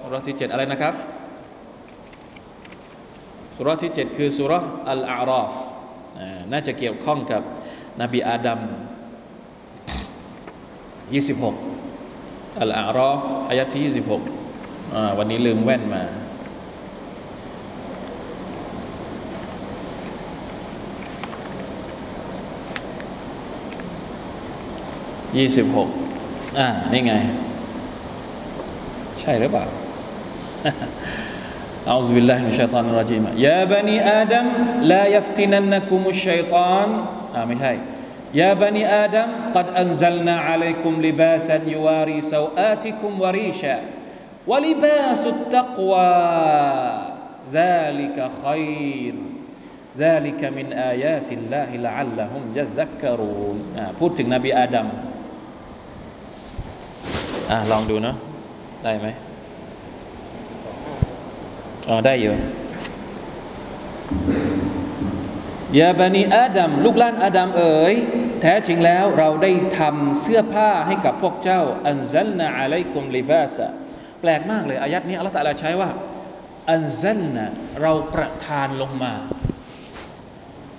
[0.00, 0.94] สุรที่เจ็ดอะไรนะครับ
[3.56, 4.52] สุรที่เจ็ดคือสุร
[4.90, 5.52] อัลอาราฟ
[6.52, 7.42] น่าจะเกี่ยวข้องกับ
[8.00, 8.60] นบีอาดัม
[11.14, 13.82] 26อัลอาราฟอายะที่
[14.60, 16.02] 26วันนี้ลืมแว่นมา
[25.36, 25.88] ยี่สิบหก
[26.59, 27.13] อ่า นี่ไง
[29.21, 29.65] ใช่หรือเปล่า
[31.87, 34.47] أعوذ بالله من الشيطان الرجيم يا بني آدم
[34.81, 36.89] لا يفتننكم الشيطان
[37.35, 37.77] آه مش هاي
[38.33, 43.77] يا بني آدم قد أنزلنا عليكم لباسا يواري سوآتكم وريشا
[44.47, 46.13] ولباس التقوى
[47.53, 49.15] ذلك خير
[49.97, 54.87] ذلك من آيات الله لعلهم يذكرون آه พูดถึงนบีอาดัม
[57.50, 58.16] อะลองดูเนาะ
[58.84, 59.06] ได้ไหม
[61.88, 62.32] อ๋อได้อยู่
[65.78, 67.94] ยาบันีอาดัมลูกหลานอาดัมเอ๋ย
[68.42, 73.66] แท้จริงแล้วเราได้ทำเสื้อผ้าให้กับพวกเจ้า อันซัลนาอะลัยกุมลิบาสะ
[74.20, 75.90] แปลกมากเลยอายัดนี้อัลลอฮฺตะลาใช้ว่า
[76.72, 77.44] อันซัลนา
[77.82, 79.12] เราประทานลงมา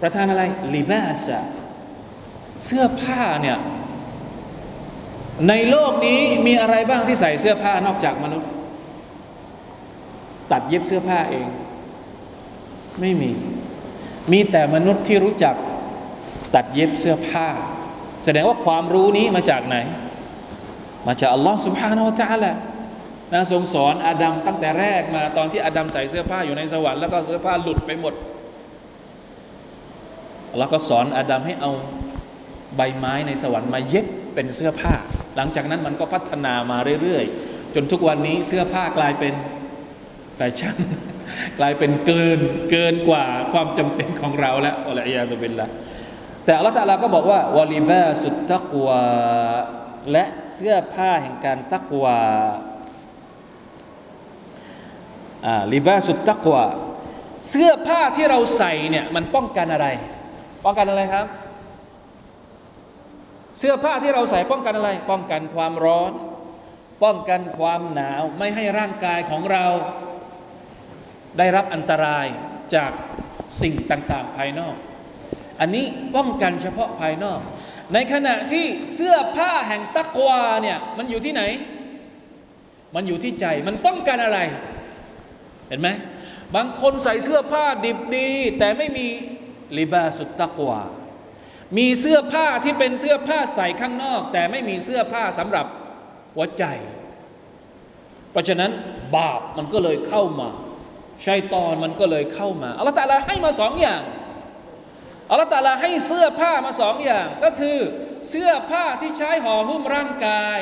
[0.01, 0.43] ประทานอะไร
[0.75, 1.39] ลิบาสะ
[2.65, 3.58] เสื้อผ้าเนี่ย
[5.48, 8.48] ในโลกนี้มีอะไรบ้างที่ใส่เสื้อผ้านอกจากมนุษย์
[10.52, 11.46] ตัดเย็บเสื้อผ้าเอง
[13.00, 13.30] ไม่มี
[14.33, 15.54] มีแต่มนุษย์ที่รู้จัก
[16.54, 17.48] ตัดเย็บเสื้อผ้า
[18.24, 19.76] แสดงว่าความรู้นี้มาจากไหน
[21.06, 22.52] มาจากอัลลอฮ์ سبحانه และ تعالى
[23.33, 28.14] นะทรงสอนอาดัมตั้งแต่แรกมาตอนที่อาดัมใส่เสื้อผ้าอยู่ในสวรรค์แล้วก็เสื้อผ้าหลุดไปหมด
[30.59, 31.70] แล้วก็สอนอาดัมให้เอา
[32.76, 34.95] ใบไม้ในสวรรค์มาเย็บ เป็นเสื้อผ้า
[35.36, 39.34] หลังจากนั้นมันก็พัฒนามาเรื่อยๆ จนทุกวันนี้เสื้อผ้ากลายเป็น
[40.36, 40.76] แฟชั่น
[41.60, 42.39] กลายเป็นเกิน
[42.71, 45.65] เกินกว่าความจำเป็นของเราแล้วอัลลอฮฺยาตุบิลละ
[46.45, 49.02] แต่อัลลอฮฺตะลาก็บอกว่าวาลิบาสุตตักวา
[50.12, 52.19] และเสื้อผ้าแห่งการตักวา
[55.45, 56.63] อ่าลิบาสุตตักวา
[57.50, 59.88] เสื้อผ้าที่เราใส่เนี่ยมันป้องกันอะไร
[60.65, 61.26] ป้องกันอะไรครับ
[63.59, 66.11] เสื้อผ้าที่เราใส่ป้องกันอะไร ป้องกันความร้อน
[67.03, 69.65] ป้องกันความหนาวไม่ให้ร่างกายของเรา
[71.37, 72.27] ได้รับอันตราย
[72.75, 72.91] จาก
[73.61, 74.75] สิ่งต่างๆ ภายนอก
[75.59, 77.39] อันนี้ป้องกันเฉพาะภายนอก
[77.93, 81.43] ในขณะที่เสื้อผ้าแห่งตักวาเนี่ยมันอยู่ที่ไหน
[82.95, 84.39] มันอยู่ที่ใจมันป้องกันอะไร
[85.69, 85.89] เห็นไหม
[86.55, 89.07] บางคนใส่เสื้อผ้าดิบดี แต่ไม่มี
[89.77, 90.81] ลิบาสุตตักวา
[91.78, 95.65] มีเสื้อผ้าที่เป็นเสื้อผ้าใส่ข้างนอก แต่ไม่มีเสื้อผ้าสำหรับ
[96.36, 96.63] หัวใจ
[98.32, 98.71] เพราะฉะนั้น
[99.15, 100.49] บาปมันก็เลยเข้ามา
[101.25, 104.01] ชัยตอนมันก็เลยเข้ามาอัลตาลาให้มาสองอย่าง
[105.32, 107.78] อัลตาลาให้เสื้อผ้ามาสองอย่าง ก็คือ
[108.30, 110.60] เสื้อผ้าที่ใช้ห่อหุ้มร่างกาย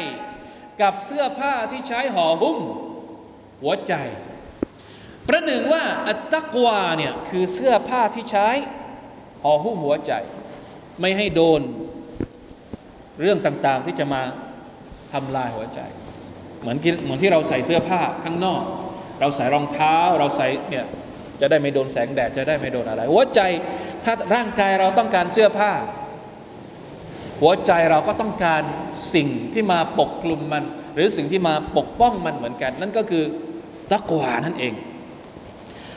[0.82, 2.60] กับเสื้อผ้าที่ใช้ห่อหุ้ม
[3.62, 3.94] หัวใจ
[5.28, 8.50] ประหนึ่งว่าอัตตะกวาเนี่ยคือเสื้อผ้าที่ใช้
[9.44, 10.13] ห่อหุ้มหัวใจ
[11.01, 11.62] ไม่ให้โดน
[13.21, 14.21] เรื่องต่างๆที่จะมา
[15.13, 15.79] ทำลายหัวใจ
[16.62, 18.63] เหมือนเหมือนที่เราใส่เสื้อผ้าข้างนอก
[19.21, 20.86] เราใส่รองเท้าเราใส่เนี่ย
[21.41, 23.39] จะได้ไม่โดนแสงแดดจะได้ไม่โดนอะไร หัวใจ
[24.03, 25.71] ถ้าร่างกายเราต้องการเสื้อผ้า
[27.41, 28.62] หัวใจเราก็ต้องการ
[29.15, 30.63] สิ่งที่มาปกคลุมมัน
[30.95, 33.23] หรือสิ่งที่มาปกป้องมันเหมือนกัน นั่นก็คือ
[33.91, 34.73] ตักวานั่นเอง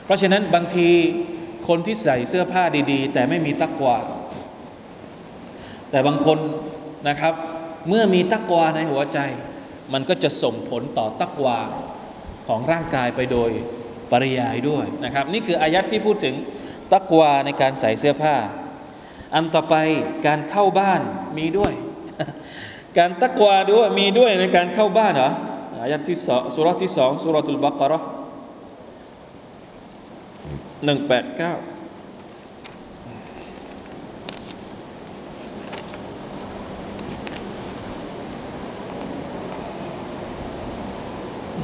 [0.05, 0.89] เพราะฉะนั้นบางที
[1.69, 3.97] คนที่ใส่เสื้อผ้าดี ๆ แต่ไม่มีตักวา
[5.91, 6.39] แต่บางคน
[7.09, 7.35] นะครับ
[7.89, 9.19] เมื่อมีตักวาในหัวใจ
[9.93, 11.59] มันก็จะส่งผลต่อตักวา
[12.49, 13.51] ของร่างกายไปโดย
[14.11, 16.35] ปริยายด้วยนะครับ นี่คืออายัดที่พูดถึง
[16.93, 18.37] ตักวาในการใส่เสื้อผ้า
[19.35, 19.75] อันต่อไป
[20.27, 21.01] การเข้าบ้าน
[21.39, 21.73] มีด้วย
[22.99, 25.33] การตักวาด้วยมีด้วยในการเข้าบ้านเหรอ
[25.83, 27.95] อายัดที่สองสุรที่สองสุรทุลบักร
[30.85, 31.53] หนึ่งแปดเก้า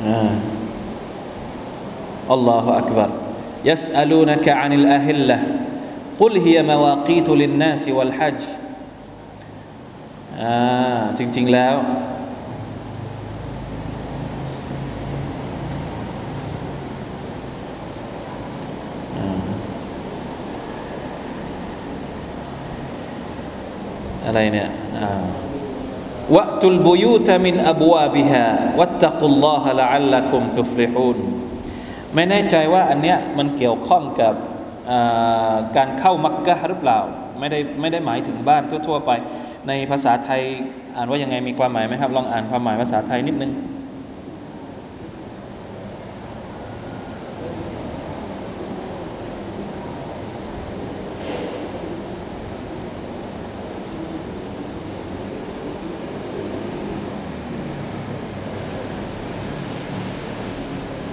[0.06, 0.30] آه.
[2.30, 3.08] الله أكبر.
[3.64, 5.42] يسألونك عن الأهلة.
[6.20, 8.40] قل هي مواقيت للناس والحج.
[8.42, 8.62] آه،
[10.40, 11.76] อ่าจริง ๆ แล้ว
[24.26, 24.68] อะไรเนี่ย
[25.00, 25.51] อ่า
[26.36, 28.44] วะตุลบุยูตมินอับวาบิฮา
[28.80, 31.16] วัตตะกุลลอฮะละอัลลักุมตุฟลิฮูน
[32.14, 34.34] ไม่แน่ใจว่าอันเนี้ยมันเกี่ยวข้องกับ
[35.76, 36.98] การเข้ามักกะหรือเปล่า
[37.38, 39.10] ไม่ได้ไม่ได้หมายถึงบ้านทั่วๆไป
[39.68, 40.42] ในภาษาไทย
[40.96, 43.52] อ่านว่ายังไงมีความหมายไหมครับ ลองอ่านความหมายภาษาไทยนิดนึง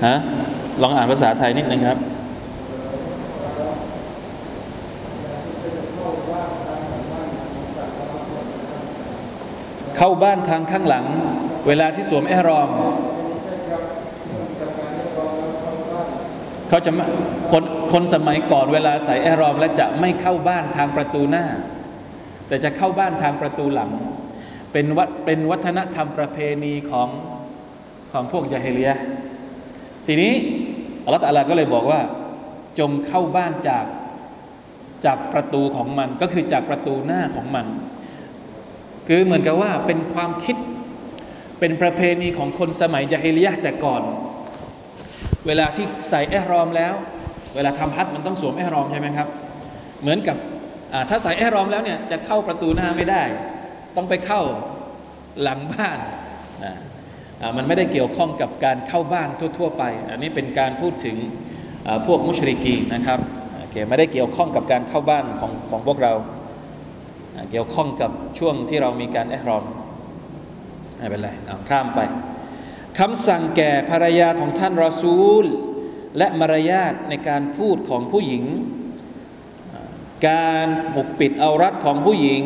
[0.09, 0.19] ฮะ
[0.81, 1.99] ลองอ่านภาษาไทยนิดนึงครับ
[9.97, 11.05] เข้าบ้านทางข้างหลัง
[11.67, 12.69] เวลาที่สวมเอรอม
[16.69, 16.91] เขาจะ
[17.51, 21.45] คนคนสมัยก่อนเวลาใส่เอรอม และจะไม่เข้าบ้านทางประตูหน้า
[22.47, 23.91] แต่จะเข้าบ้านทางประตูหลัง
[24.73, 27.09] เป็นวัดเป็นวัฒนธรรมประเพณีของ
[28.11, 28.91] ของพวกยาฮิเลีย
[30.11, 30.33] ทีนี้
[31.05, 32.01] อัลลอฮฺตะลาก็เลยบอกว่า
[32.79, 33.85] จงเข้าบ้านจาก
[35.05, 37.65] จากประตูของมันก็คือจากประตูหน้าของมัน
[39.07, 40.57] คือเหมือนกับว่าเป็นความคิด
[41.59, 44.01] เป็นประเพณีของคนสมัยยาฮิลียะแต่ก่อน
[45.47, 46.93] เวลาที่ใส่เอรอมแล้ว
[47.55, 49.27] เวลาทำฮัทมันต้องสวมเอรอมใช่ไหมครับ
[50.01, 50.37] เหมือนกับ
[51.09, 53.23] ถ้าใส่เอรอมแล้วเนี่ยจะเข้าประตูหน้าไม่ได้
[53.95, 54.41] ต้องไปเข้า
[55.41, 55.97] หลังบ้าน
[56.65, 56.73] นะ
[57.57, 61.17] มันไม่ได้เกี่ยวข้องกับการเข้าบ้านทั่ว ๆ ไป อันนี้เป็นการพูดถึง
[62.07, 63.19] พวกมุชริกีนะครับ
[63.59, 66.13] โอเคไม่ได้เกี่ยวข้องกับการเข้าบ้านของของพวกเรา
[67.51, 69.63] เกี่ยวข้องกับช่วงที่เรามีการแอรอม
[70.97, 71.99] ไม่เป็นไรเอาข้ามไป
[72.99, 75.45] คำสั่งแก่ภรรยาของท่านรอซูล
[76.17, 78.43] และมารยาทในการพูดของผู้หญิง
[80.29, 82.43] การปกปิดเอารัดของผู้หญิง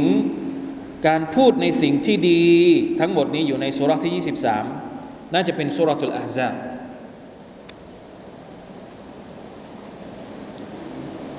[1.08, 2.44] การพูดในสิ่งที่ดี
[3.00, 4.24] ทั้งหมดนี้อยู่ในสุรที่
[4.78, 6.48] 23 น่าจะเป็นสุรทูลอาซา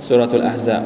[0.07, 0.79] สุรทูลอาซา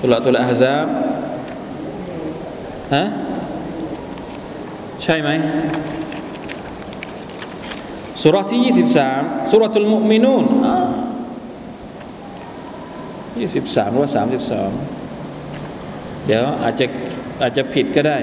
[0.00, 0.74] สุรทูลอาซา
[2.94, 3.04] ฮะ
[5.02, 5.30] ใช่ไหม
[8.22, 8.60] สุรที่
[9.02, 10.44] 23สุรทูลมุมินูน
[13.38, 14.70] ยี่สิบสามหรือว่าสามสิบสอง
[16.26, 16.86] เดี๋ยวอาจจะ
[17.42, 18.16] อาจจะผิดก็ได้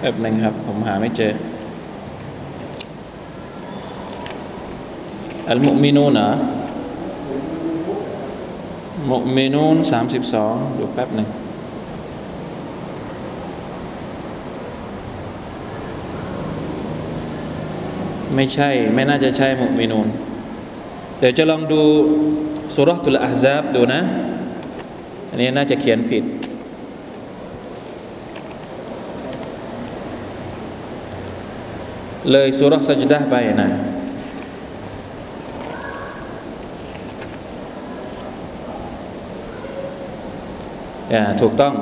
[0.00, 1.32] แบบหนึ่งครับ ผมหาไม่เจอ
[5.48, 6.28] อัลมุมินูนะ
[9.10, 11.28] มุมินูนสามสิบสองดูแป๊บหนึ่ง
[18.36, 20.08] ไม่ใช่ ไม่น่าจะใช่มุมินูน
[21.18, 21.82] เดี๋ยวจะลองดู
[22.74, 24.00] สุรตุลอาซาบดูนะ
[25.30, 26.24] อันนี้น่าจะเขียนผิด
[32.30, 33.70] เลยสุรสัจดะไปนะ
[41.10, 41.74] อย่าถูกต้อง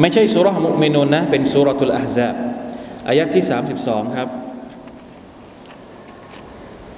[0.00, 2.34] ไม่ใช่สุรมุมินุนนะ เป็นสุรตุลอาซาบ
[3.08, 3.44] อายัดที่
[3.80, 4.28] 32 ครับ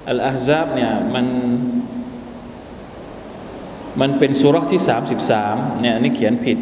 [0.09, 1.27] อัลอาซาบเนี่ยมัน
[4.01, 4.83] มันเป็นสุรที่
[5.31, 6.59] 33เนี่ยนี่เขียนผิด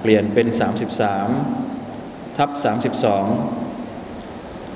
[0.00, 0.46] เปลี่ยนเป็น
[1.62, 2.66] 33 ทับ 32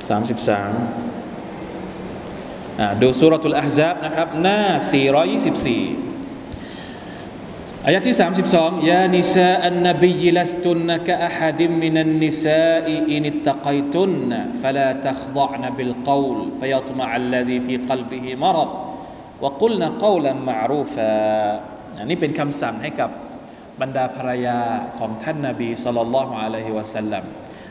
[0.09, 4.59] 33ดูสุรทุลอาฮซับนะครับ หน้า
[5.41, 6.06] 424
[7.86, 8.16] อายะที่
[8.52, 14.12] 32ยานิซาอันนบีลัสตุนกะอะฮัดิมมินันนิซาอิอินิตตะกัยตุน
[14.64, 18.70] ฟลาตัคฎะนบิลกอลฟยัตมะอัลลซีฟีกลบิฮิมรด
[19.44, 21.12] วกุลนะกาลัมมารูฟะ
[22.00, 23.10] อันนี้เป็นคำสั่งให้กับ
[23.82, 24.60] บรรดาภรรยา
[24.98, 27.24] ของท่านนาบีสุลต่านละฮ์อะลัยฮิวะสัลลัม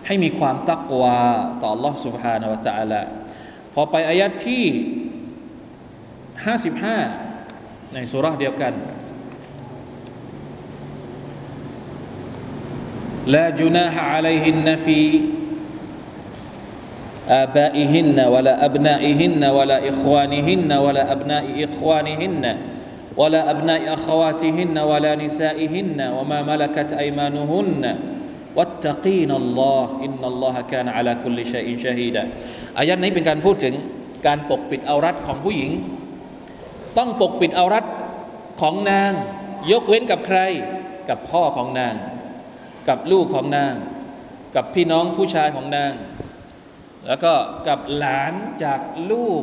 [0.07, 1.19] ให้มีความตักวา
[1.61, 3.03] ต่อ Allah سبحانه และ تعالى
[3.75, 4.65] พอไปอายัดที่
[6.51, 8.75] 55 ในสุราเดียวกัน
[13.27, 15.21] لا جناح عليهن في
[17.29, 22.45] آبائهن ولا أبنائهن ولا إخوانهن ولا أبناء إخوانهن
[23.17, 27.97] ولا أبناء أخواتهن ولا نسائهن وما ملكت أيمانهن
[28.57, 32.25] واتقين الله إن الله كان على كل شيء شهيدا
[32.79, 33.75] อายัดนี้เป็นการพูดถึง
[34.27, 35.73] การปกปิดเอารัดของผู้หญิง
[36.99, 37.85] ต้องปกปิดเอารัด
[38.61, 39.13] ของนาง
[39.73, 40.39] ยกเว้นกับใคร
[41.09, 41.95] กับพ่อของนาง
[42.90, 43.74] กับลูกของนาง
[44.56, 45.94] กับพี่น้องผู้ชายของนาง
[47.08, 47.34] แล้วก็
[47.68, 48.80] กับหลานจาก
[49.12, 49.42] ลูก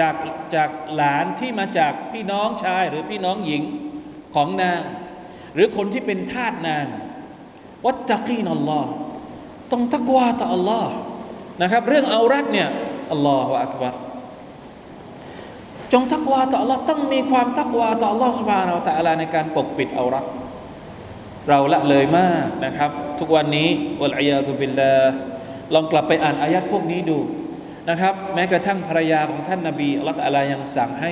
[0.00, 0.14] จาก
[0.54, 3.62] จากหลานที่มาจากพี่น้องชายหรือพี่น้องหญิง
[4.34, 4.80] ของนาง
[5.54, 6.86] หรือคนที่เป็นทาสนาง
[7.86, 8.90] วัตตะกีนอัลลอฮ์
[9.72, 10.90] ต้องตักวาต่ออัลลอฮ์
[11.62, 12.68] นะครับ เรื่องเอารัดเนี่ย
[13.12, 13.94] อัลลอฮฺอักบาร
[15.92, 20.24] จงตักวาต่ออัลลอฮ์ต้องมีความตักวาต่ออัลลอฮ์สุบานอัลตะลาในการปกปิดเอารัด
[21.49, 23.69] เราละเลยมากนะครับ ทุกวันนี้
[24.01, 24.93] วัลอยาตุบิลลา
[25.73, 27.19] ลองกลับไปอ่านอายัดพวกนี้ดู
[27.89, 31.11] นะครับ แม้กระทั่งภรรยาของท่านนาบีอัลลอฮฺตะลายังสั่งให้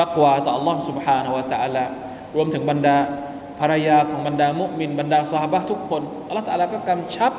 [0.00, 1.84] ตักวาต่ออัลลอฮ์สุบฮานาวะตะลา
[2.36, 2.96] รวมถึงบรรดา
[3.60, 7.32] ภรรยาของบรรดามุมินบรรดาสหบะทุกคนอัลลอฮฺตะลาก็กำชับ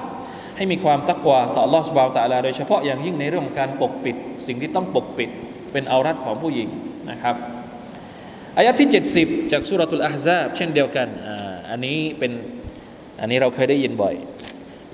[0.58, 4.16] ให้มีความตักวาต่อ Allah سبحانه และ تعالى โดยเฉพาะอย่างยิ่งในเรื่องของการปกปิด
[4.48, 5.30] สิ่งที่ต้องปกปิด
[5.72, 6.70] เป็นเอารัดของผู้หญิง
[7.12, 7.36] นะครับ
[8.58, 11.34] อายะที่ 70 จากสุรทูลอาฮซาบเช่นเดียวกันอั
[11.71, 12.33] อันนี้เป็น
[13.21, 14.15] อันนี้เราเคยได้ยินบ่อย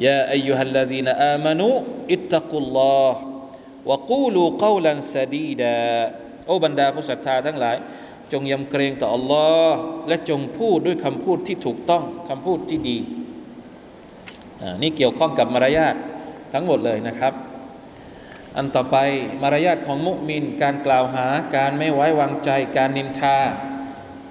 [0.05, 1.69] ยาอายุฮัลลาดีนอามานุ
[2.13, 3.19] อิตตะกุลลอฮ์
[3.91, 5.75] วะกูลูกาวลันซาดีดา
[6.47, 7.77] โอ้บรรดาผู้ศรัทธาทั้งหลาย
[8.33, 9.71] จงยำเกรงต่อ Allah
[10.09, 12.99] และจงพูดด้วยคำพูดที่ถูกต้องคำพูดที่ดี
[14.83, 15.95] นี่เกี่ยวข้องกับมารยาท
[16.53, 17.35] ทั้งหมดเลยนะครับ
[18.57, 18.97] อันต่อไป
[19.43, 23.39] มารยาทของมุมิน การกล่าวหาการไม่ไว้วางใจการนินทา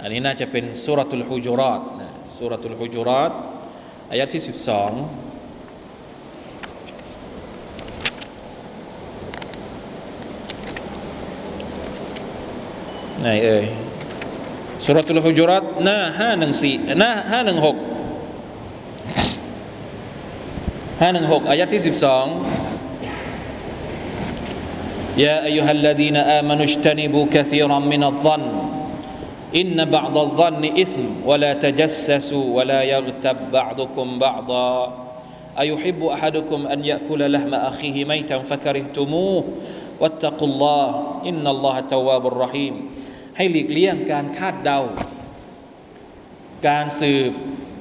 [0.01, 1.79] อันนี้น่าจะเป็นสุรทูลฮุจรอต
[2.38, 3.32] สุรทูลฮุจุรอต
[4.10, 4.50] อายะที่ 12
[13.20, 13.64] ไหนเอ่ย
[14.84, 15.98] สุรทูลฮุจุรอตหน้า
[16.48, 17.30] 514หน้า516
[21.00, 22.26] ห้าหนึ่งหกอายะที่สิบสอง
[25.16, 28.42] يا أيها الذين آمنوا اجتنبوا كثيرا من الظن
[29.57, 34.79] อินนบางดัลซันนิอิสมวะลาตจัสซัสูวะลายักตับบะดุคุมบะดา
[35.59, 39.35] อายุฮิบุอะฮัดุคุมอันยะคุลละห์มะอัคีฮิไมตันฟะกะริฮตุมู
[40.01, 40.93] วัตตะกุลลอฮ์
[41.27, 42.73] อินนัลลอฮะตะวาบุรรหีม
[43.37, 44.79] ให้หลีกเลี่ยงการคาดเดา
[46.67, 47.31] การสืบ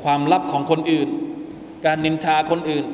[0.02, 1.08] ความลับของคนอื่น
[1.86, 2.84] การนินทาคนอื่น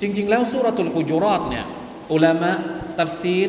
[0.00, 1.64] จริง ๆ แล้วสุรตุลฮุจุรอดเนี่ย
[2.12, 2.52] อุลามะ
[3.00, 3.48] ตัฟซีร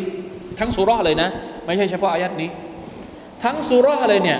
[0.59, 1.29] ทั้งสุรอเลยนะ
[1.65, 2.49] ไม่ใช่เฉพาะอายัดนี้
[3.43, 4.39] ทั้งสุรอเลยเนี่ย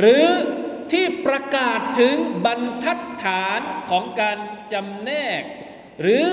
[0.00, 0.26] หรือ
[0.92, 4.38] ที่ประกาศถึงบรรทัดฐานของการ
[4.72, 5.42] จำแนก
[6.02, 6.24] หรือ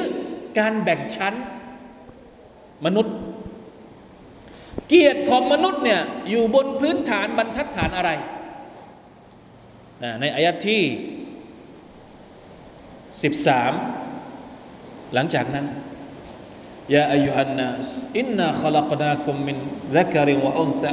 [0.60, 1.34] การแบ่งชั้น
[2.86, 3.16] มนุษย์
[4.88, 8.12] เกียรติของมนุษย์เนี่ยอยู่บนพื้นฐานบรรทัดฐานอะไร
[10.22, 10.84] ในอายะที่
[14.22, 15.66] 13 หลังจากนั้น
[16.94, 19.58] ยาอายุฮันนัสอินนาขลักนาคุมมิน
[19.96, 20.92] ซักริวะอุนซะ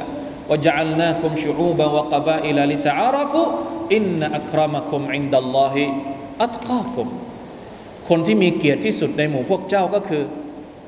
[0.50, 3.48] وجعلناكم شعوبا وقبائل لتعارفوا
[3.98, 5.76] إن أكرمكم عند الله
[6.46, 7.08] أتقاكم
[8.10, 10.24] คนที่มีเกียรติที่สุดในหมู่พวกเจ้าก็คือ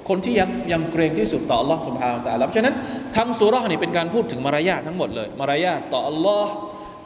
[0.09, 2.75] คนที่ยังยังเกรงที่สุดต่อ Allah سبحانه และ تعالى เพราะฉะนั้น
[3.15, 6.45] ทั้งสุรานี่เป็นการพูดถึงมารยาททั้งหมดเลยมารยาทต่อ Allah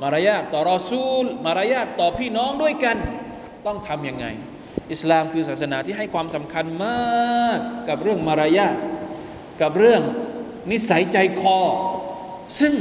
[0.04, 2.98] มารยาทต่อรอซูลมารยาทต่อพี่น้องด้วยกัน
[3.66, 4.26] ต้องทำยังไง
[4.92, 8.76] อิสลามคือศาสนาที่ให้ความสำคัญมากกับเรื่องมารยาท
[9.62, 10.02] กับเรื่อง
[10.72, 11.60] นิสัยใจคอ
[12.61, 12.75] ซึ่ง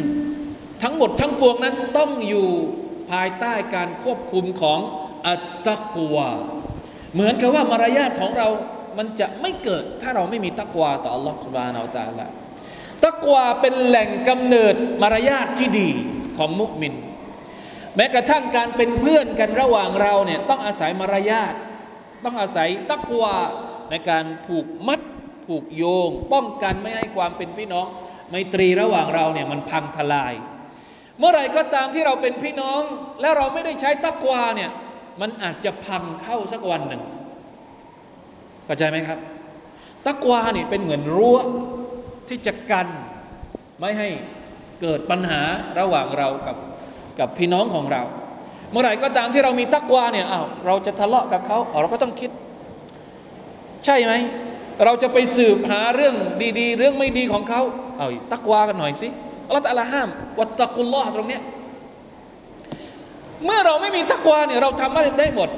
[0.84, 2.50] ทั้งหมดทั้งปวงนั้นต้องอยู่
[3.12, 4.80] ภายใต้การควบคุมของ
[5.28, 6.18] อัตตะกัว
[7.14, 8.48] เหมือนกับว่ามารยาทของเรา
[8.98, 12.28] มันจะไม่เกิดถ้าเราไม่มีตักวาต่อ Allah s u b h a n a h u Wa t a
[13.06, 15.90] ตักวาเป็นแหล่งกำเนิดมารยาทที่ดี
[16.38, 16.94] ของมุสลิม
[17.96, 21.54] แม้กระทั่งการเป็นเพื่อนกันระหว่างเราเนี่ยต้องอาศัยมารยาท
[22.24, 23.36] ต้องอาศัยตักวา
[23.90, 25.02] ในการผูกมัด
[25.46, 27.88] ผูกโยง ป้องกันไม่ให้ความเป็นพี่น้อง
[28.30, 30.34] ไมตรีระหว่างเราเนี่ยมันพังทลาย
[31.20, 32.82] เมื่อไหร่ก็ตามที่เราเป็นพี่น้อง
[33.22, 34.72] และเราไม่ได้ใช้ตักวาเนี่ย
[35.22, 37.02] มันอาจจะพังเข้าสักวันหนึ่ง
[38.66, 39.20] เข้าใจไหมครับ
[40.08, 41.38] ตักวาเนี่ยเป็นเหมือนรั้ว
[42.28, 42.88] ที่จะกัน
[43.80, 44.10] ไม่ให้
[44.82, 45.42] เกิดปัญหา
[45.80, 46.58] ระหว่างเรากับ
[47.20, 48.04] กับพี่น้องของเรา
[48.72, 52.32] เมื่อไหร่ก็ตามที่เรามีตักวาเนี่ยอ้าวเราจะทะเลาะกับเขาเราก็ต้องคิด
[53.86, 54.14] ใช่ไหม
[54.86, 56.16] เราจะไปสืบหาเรื่อง
[56.60, 57.62] ดีๆ เรื่องไม่ดีของเขา
[57.98, 59.08] เอาตักวากันหน่อยสิ
[59.48, 60.10] อัลลอฮฺตะลาห้าม
[60.40, 61.42] วัตตะกุลลอฮ์ตรงเนี้ย
[63.46, 65.50] เมื่อเราไม่มีตักวาเนี่ยเราทำอะไรได้หมด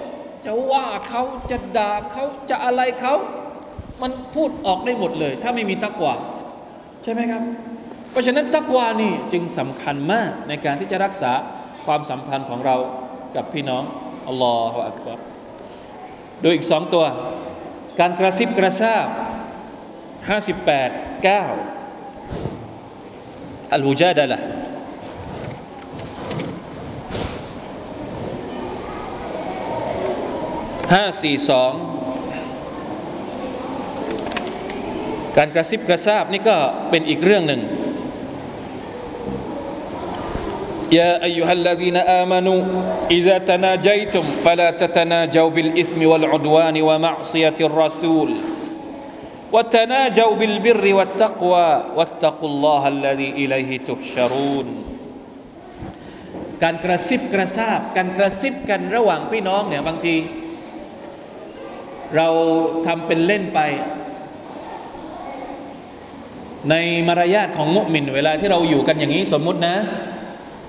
[0.45, 3.13] จะว่าเขาจะด่าเขาจะอะไรเขา
[4.01, 6.13] มันพูดออกได้หมดเลย ถ้าไม่มีตักวา
[7.03, 7.41] ใช่ไหมครับ
[8.11, 11.31] เพราะฉะนั้นตักวานี่จึงสำคัญมากในการที่จะรักษา
[11.85, 12.75] ความสัมพันธ์ของเรา
[13.35, 13.83] กับพี่น้อง
[14.27, 15.19] อัลลอฮฺอักบาร
[16.43, 17.05] ดยอีกสองตัว
[17.99, 19.07] การกระซิบกระซาบ
[20.29, 21.27] 58 9
[23.73, 24.39] อัลฮุจาดะละ
[30.93, 31.73] ห้าสี่สอง
[35.37, 36.57] การกระซิบกระซาบนี่ก็
[36.89, 37.61] เป็นอีกเรื่องหนึ่ง
[40.94, 42.60] يا أيها الذين آمنوا
[43.10, 48.30] إذا تناجيتم فلا تتناجوا بالإثم والعدوان ومعصية الرسول
[49.52, 54.68] وتناجوا بالبر والتقوى واتقوا الله الذي إليه تحشرون
[56.64, 60.16] การกระซิบกระซาบการกระซิบกันระหว่างพี่น้องเนี่ยบางที
[62.16, 62.28] เรา
[62.86, 63.60] ทำเป็นเล่นไป
[66.70, 66.74] ใน
[67.08, 69.76] มารยาทของมุมิน เวลาที่เราอยู่กันอย่างนี้สมมุตินะ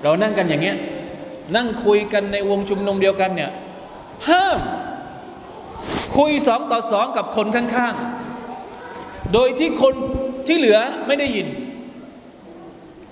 [0.03, 0.77] เรานั่งกันอย่างเงี้ย
[1.55, 3.51] นั่งคุยกันในวงชุมนุมเดียวกันเนี่ย
[4.29, 4.59] ห้าม
[6.17, 9.95] คุยสองต่อสองกับคนข้างๆ โดยที่คน
[10.47, 11.47] ที่เหลือไม่ได้ยิน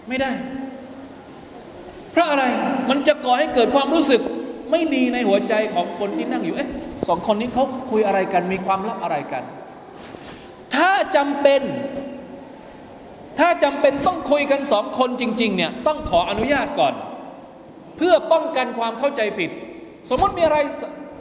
[0.08, 0.32] ไม่ได้
[2.12, 2.44] เพราะอะไร
[2.90, 4.22] มันจะก่อให้เกิดความรู้สึก
[4.72, 6.70] ไม่ดีในหัวใจของคนที่นั่งอยู่เอ๊ะ
[7.08, 9.44] สองคนนี้เขาคุยอะไรกันมีความลับอะไรกัน
[10.76, 11.62] ถ้าจำเป็น
[13.40, 16.94] ถ้าจำเป็นต้องคุยกันสองคนจริง ๆ เนี่ย ต้องขออนุญาตก่อน
[17.98, 19.50] เพื่อป้องกันความเข้าใจผิด
[20.10, 20.58] สมมติมีอะไร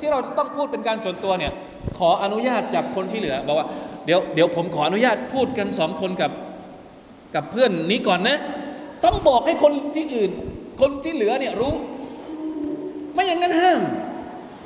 [0.01, 1.53] ที่เราจะต้องพูดเป็นการส่วนตัวเนี่ย
[1.99, 3.67] ขออนุญาตจากคนที่เหลือ บอกว่า
[4.07, 6.31] เดี๋ยวเดี๋ยวผมขออนุญาตพูดกันสองคนกับ
[7.35, 8.39] กับเพื่อนนี้ก่อนนะ
[9.05, 10.31] ต้องบอกให้คนที่อื่น
[10.81, 11.75] คนที่เหลือเนี่ยรู้
[13.13, 13.81] ไม่อย่างนั้นห้าม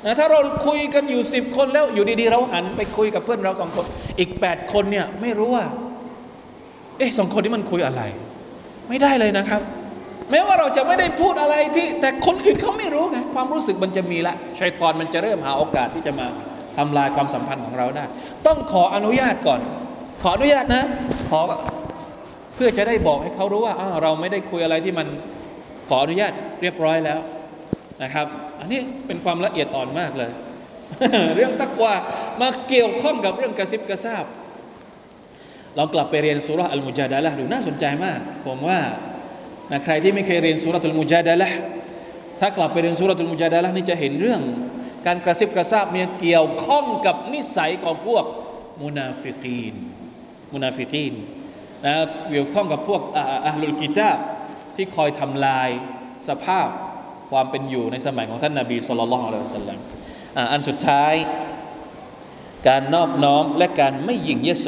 [0.05, 3.85] นะถ้าเราคุยกันอยู่สิบคนแล้วอยู่ดีๆ เราหันไปคุยกับเพื่อนเราสองคน
[4.19, 5.65] อีกแปดคนเนี่ยไม่รู้ว่า
[6.99, 8.01] เอ๊ะสองคนนี้มันคุยอะไร
[8.89, 9.61] ไม่ได้เลยนะครับ
[10.31, 16.27] แม้ว่าเราจะไม่ได้พูดอะไรที่ แต่คนอื่นเขาไม่รู้ไงความรู้สึกมันจะมีละชัยตอนมันจะเริ่มหาโอกาสที่จะมา
[16.77, 18.03] ทำลายความสัมพันธ์ของเราได้
[18.47, 19.59] ต้องขออนุญาตก่อน
[20.21, 20.83] ขออนุญาตนะ
[21.29, 21.39] ขอ
[22.55, 25.07] เพื่อจะได้บอกให้เขารู้ว่าอ้าวเราไม่ได้คุยอะไรที่มัน
[25.89, 26.31] ขออนุญาต
[26.61, 27.19] เรียบร้อยแล้ว
[28.03, 28.25] นะครับ
[28.59, 30.31] อันนี้เป็นความละเอียดอ่อนมากเลย
[31.35, 31.93] เรื่องตักวา
[32.41, 34.25] มาเกี่ยวข้องกับเรื่องกระซิบกระซาบ
[35.79, 38.79] เรากลับไปเรียนสุรอัลมุจาดะละดูน่าสนใจมาก ผมว่า
[39.71, 41.49] นะใครที่ไม่เคยเรียนสุรอัลมุจาดะละ
[42.39, 44.41] ถ้ากลับไปเรียนสุรอัลมุจาดะละนี่จะเห็นเรื่อง
[45.07, 48.25] การกระซิบกระซาบเนี่ยเกี่ยวข้องกับนิสัยของพวก
[48.81, 49.75] منافقين
[50.53, 51.13] منافقين
[51.85, 51.93] นะ
[52.29, 53.01] เกี่ยวข้องกับพวก
[53.47, 54.17] أهل الكتاب
[54.75, 55.69] ที่คอยทำลาย
[56.27, 56.67] สภาพ
[57.31, 59.79] ความเป็นอยู่ในสมัยของท่านนาบีصلى الله عليه وسلم
[60.51, 61.13] อันสุดท้าย
[62.67, 64.67] การนอบน้อมและการไม่ยิงเยโส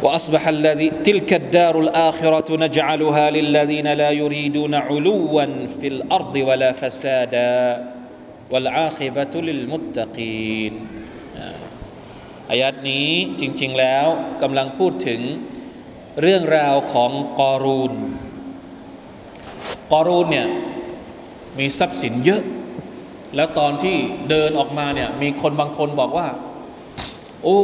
[0.03, 5.45] وأصبح الذي تلك الدار الآخرة نجعلها للذين لا يريدون علوا
[5.79, 7.87] في الأرض ولا فسادا
[8.51, 10.73] والعاقبة للمتقين
[12.51, 13.09] อายัดนี้
[13.39, 14.05] จริง ๆ แล้ว
[14.41, 15.21] กำลังพูดถึง
[16.21, 17.93] เรื่องราวของกอรูน
[19.91, 20.47] กอรูนเนี่ย
[21.57, 22.41] มีทรัพย์สินเยอะ
[23.36, 23.96] แล้วตอนที่
[24.30, 26.28] เดินออกมาเนี่ยมีคนบางคนบอกว่า
[27.44, 27.58] โอ้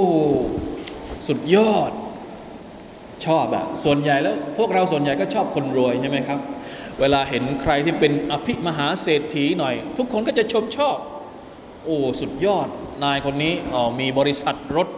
[1.28, 1.90] สุดยอด
[3.26, 6.38] ชอบอะส่วนใหญ่แล้วพวกเราส่วนใหญ่ก็ชอบคนรวยใช่ไหมครับ
[7.00, 10.96] เวลาเห็นใครที่เป็นอภิมหาเศรษฐีหน่อย ทุกคนก็จะชมชอบ
[11.84, 12.68] โอ้สุดยอด
[13.04, 14.88] นายคนนี้อ๋อมีบริษัทรถ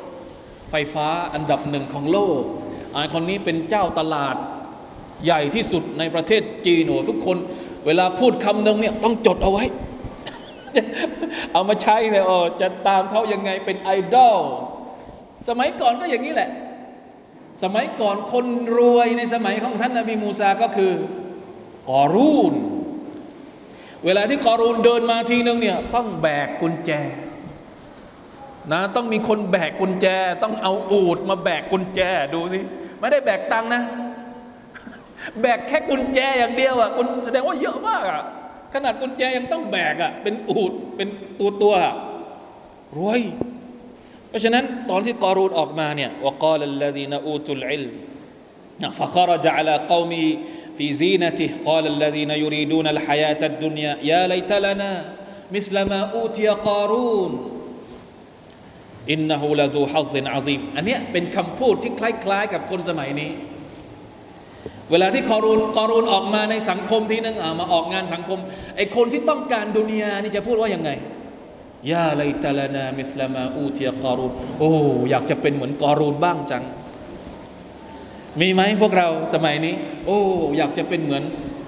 [0.70, 2.40] ไฟฟ้าอันดับหนึ่งของโลก
[2.96, 4.36] นายคนนี้เป็นเจ้าตลาด
[5.24, 7.36] ใหญ่ที่สุดในประเทศจีนโอ้ทุกคน
[7.86, 9.64] เวลาพูดคำหนึ่งเนี่ยต้องจดเอาไว้
[11.52, 14.38] เอามาใช้เลยอ๋อจะตามเขายังไงเป็นไอดอล
[15.48, 16.50] สมัยก่อนก็อย่างนี้แหละ
[17.62, 18.46] สมัยก่อนคน
[18.76, 20.92] รวยในสมัยของท่านนบีมูซาก็คือ
[21.88, 22.54] กอรูน
[24.04, 26.90] เวลาที่กอรูนเดินมาทีนึงเนี่ยต้องแบกกุญแจ
[28.72, 30.06] นะต้องมีคนแบกกุญแจ
[30.42, 32.00] ต้องเอาอูดมาแบกกุญแจ
[32.34, 32.58] ดูสิ
[32.98, 33.82] ไม่ได้แบกตังนะ
[35.40, 36.90] แบกแค่กุญแจอย่างเดียวอะ
[37.24, 38.24] แสดงว่าเยอะมากอะ
[38.75, 41.07] ขนาดกุญแจยังต้องแบกอะ่ะเป็นอูดเป็น
[41.39, 41.75] ตัวตัว
[42.97, 43.21] รวย
[44.29, 47.93] เพราะฉะนั้นตอนที่กอรูนออกมาเนี่ยวกาลลดีนอูตุลอิลม
[48.99, 50.37] فخرج على قومه
[50.77, 54.93] في زينته قال الذين يريدون الحياة الدنيا يا ليت لنا
[55.51, 57.33] مثل ما أوتي قارون
[59.11, 63.31] อินนหูละดูฮัซินอาซิมอันนี้เป็นคำพูดที่คล้ายๆกับคนสมัยนี้
[64.90, 68.38] เวลาที่กอรูนกอรูนออกมาในสังคมที่นึงมาออกงานสังคม
[68.76, 70.90] ไอคนที่ต้องการดุนยานี่จะพูดว่ายังไง
[71.90, 74.70] ยาไลตาลานามิสลามาอูเทียกอรูนโอ้
[75.10, 76.64] อยากจะเป็นเหมือนกอรูนบ้างจัง
[78.40, 79.74] มีไหมพวกเราสมัยนี้
[80.06, 80.18] โอ้
[80.58, 81.22] อยากจะเป็นเหมือน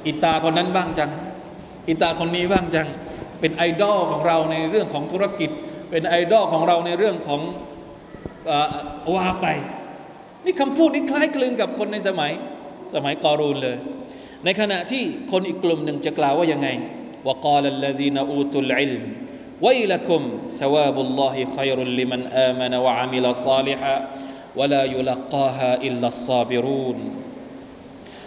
[0.07, 1.11] อิตาคนนั้นบ้างจัง
[1.89, 2.87] อิตาคนนี้บ้างจัง
[3.41, 5.51] เป็นไอดอลของเราในเรื่องของธุรกิจ
[5.91, 7.41] เป็นไอดอลของเราในเรื่องของ
[9.15, 9.47] วาไป
[10.45, 12.33] นี่คำพูดนี้คล้ายคลึงกับคนในสมัย
[12.95, 13.77] สมัยกอรูนเลย
[14.45, 16.69] ในขณะที่คนอีกกลุ่มหนึ่งจะกล่าวว่ายังไง
[17.27, 19.03] ว่ากาลัาวลซีนอูตุลอิลม
[19.67, 20.23] วัยละคุม
[20.61, 23.93] สวาบุลลอฮิขัยรุลลิมันอามันวะอามิลซาลิฮะ
[24.61, 26.99] วลายุลกาฮาอิลลัสซาบิรูน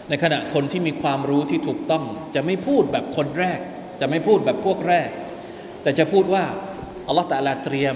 [0.09, 2.03] ในขณะคนที่มีความรู้ที่ถูกต้อง
[2.35, 3.59] จะไม่พูดแบบคนแรก
[4.01, 5.09] จะไม่พูดแบบพวกแรก
[5.81, 6.45] แต่จะพูดว่า
[7.07, 7.95] อัลลอฮฺตะลาเตรียม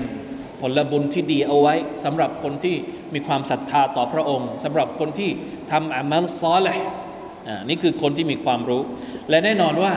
[0.62, 2.76] ผลบุญที่ดีเอาไว้สำหรับคนที่
[3.14, 5.30] มีความศรัทธาต่อพระองค์สำหรับคนที่
[5.72, 6.88] ทำอามัลซอลห์
[7.70, 8.82] นี่คือคนที่มีความรู้
[9.30, 9.94] และแน่นอนว่า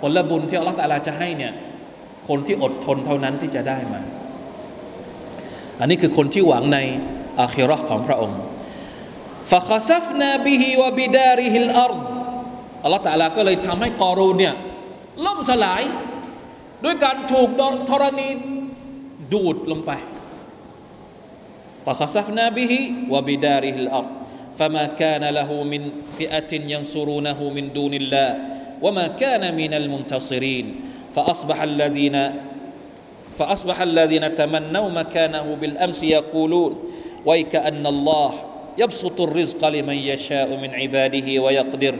[0.00, 1.52] ผลบุญที่อัลลอฮฺตะลาจะให้เนี่ย
[2.28, 4.00] คนที่อดทนเท่านั้นที่จะได้มา
[5.80, 6.78] อันนี้คือคนที่หวังใน
[7.40, 8.38] อาคิรอของพระองค์
[9.50, 11.92] ฟะคซัฟนาบิฮิวะบิดาริฮิลอัร
[12.84, 14.54] อัลลอฮฺตะลาก็เลยทำให้กอรูนเนี่ย
[15.26, 15.82] ล่มสลาย
[16.84, 17.48] ด้วยการถูก
[17.90, 18.28] ธรณี
[19.32, 19.90] ดูดลงไป
[21.90, 22.72] فخسفنا به
[23.10, 24.06] وبداره الأرض.
[24.54, 28.38] فما كان له من فئة ينصرونه من دون الله
[28.78, 30.66] وما كان من المنتصرين.
[31.14, 32.14] فأصبح الذين
[33.34, 36.72] فأصبح الذين تمنوا مكانه بالأمس يقولون
[37.26, 38.32] ويكأن الله
[38.78, 41.94] يبسط الرزق لمن يشاء من عباده ويقدر.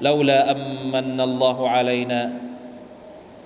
[0.00, 2.32] لولا أمن الله علينا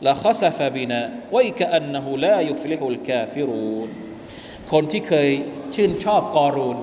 [0.02, 4.03] لخسف بنا ويكأنه لا يفلح الكافرون.
[4.74, 5.28] คนที่เคย
[5.74, 6.78] ชื่นชอบกอรูน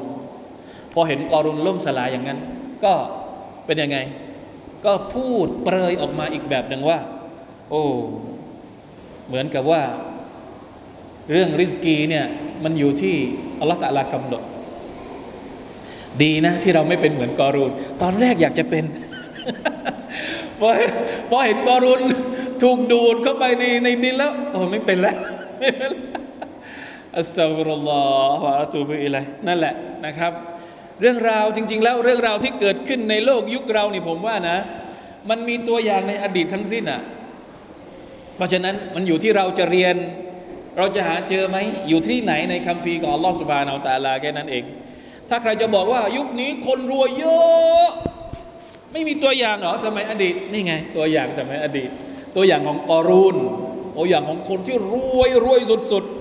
[0.93, 2.39] พอเห็นกอรูนล่มสลายอย่างนั้น
[2.83, 2.93] ก็
[3.65, 3.97] เป็นยังไง
[4.85, 6.99] ก็พูดเปรยออกมาอีกแบบหนึ่งว่า
[7.69, 7.83] โอ้
[9.27, 9.81] เหมือนกับว่า
[11.31, 12.25] เรื่องริสกีเนี่ย
[12.63, 13.15] มันอยู่ที่
[13.59, 14.43] อัลลอฮฺตะลากำหนด
[16.21, 17.71] ดีนะที่เราไม่เป็นเหมือนกอรูน
[18.01, 18.83] ตอนแรกอยากจะเป็น
[20.59, 20.69] พอ
[21.29, 22.01] พอเห็นกอรุน
[22.61, 25.17] ถูกดูดเข้าไปในในดินแล้วโอ้ไม่เป็นแล้ว
[27.20, 28.03] อัสตัฟรุลลอ
[28.39, 30.32] ฮฺวะอะตูบิอิลัยนั่นแหละนะครับ
[31.01, 34.57] เรื่องราวจริง ๆ แล้วเรื่องราวที่เกิดขึ้นในโลกยุคเรานี่ผมว่านะ
[35.30, 37.01] มันมีตัวอย่างในอดีตทั้งสิ้นอะ
[38.36, 39.95] เพราะฉะนั้นมันอยู่ที่เราจะเรียน
[40.78, 41.57] เราจะหาเจอไหม
[41.89, 44.64] อยู่ที่ไหนในคัมภีร์ของอัลลอฮฺสุบานอัลตาลาแค่นั้นเอง
[45.30, 47.89] ถ้าใครจะบอกว่ายุคนี้คนรวยเยอะ
[48.91, 51.89] ไม่มีตัวอย่างเหรอสมัยอดีตนี่ไง ตัวอย่างสมัยอดีต
[52.36, 53.38] ตัวอย่างของกอรูน
[53.97, 56.20] ตัวอย่างของคนที่รวยรวยสุดๆ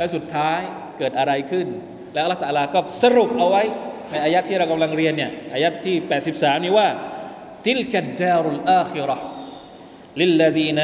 [0.00, 0.60] และสุดท้าย
[0.98, 1.66] เกิดอะไรขึ้น
[2.14, 3.62] แล้วอัลลอฮฺตาลาก็สรุปเอาไว้
[4.10, 5.96] ในอายัดที่เรากำลังเรียนเนี่ยอายัดที่
[6.30, 6.88] 83 นี้ว่า
[7.66, 10.78] تلك الدار الآخرة للذين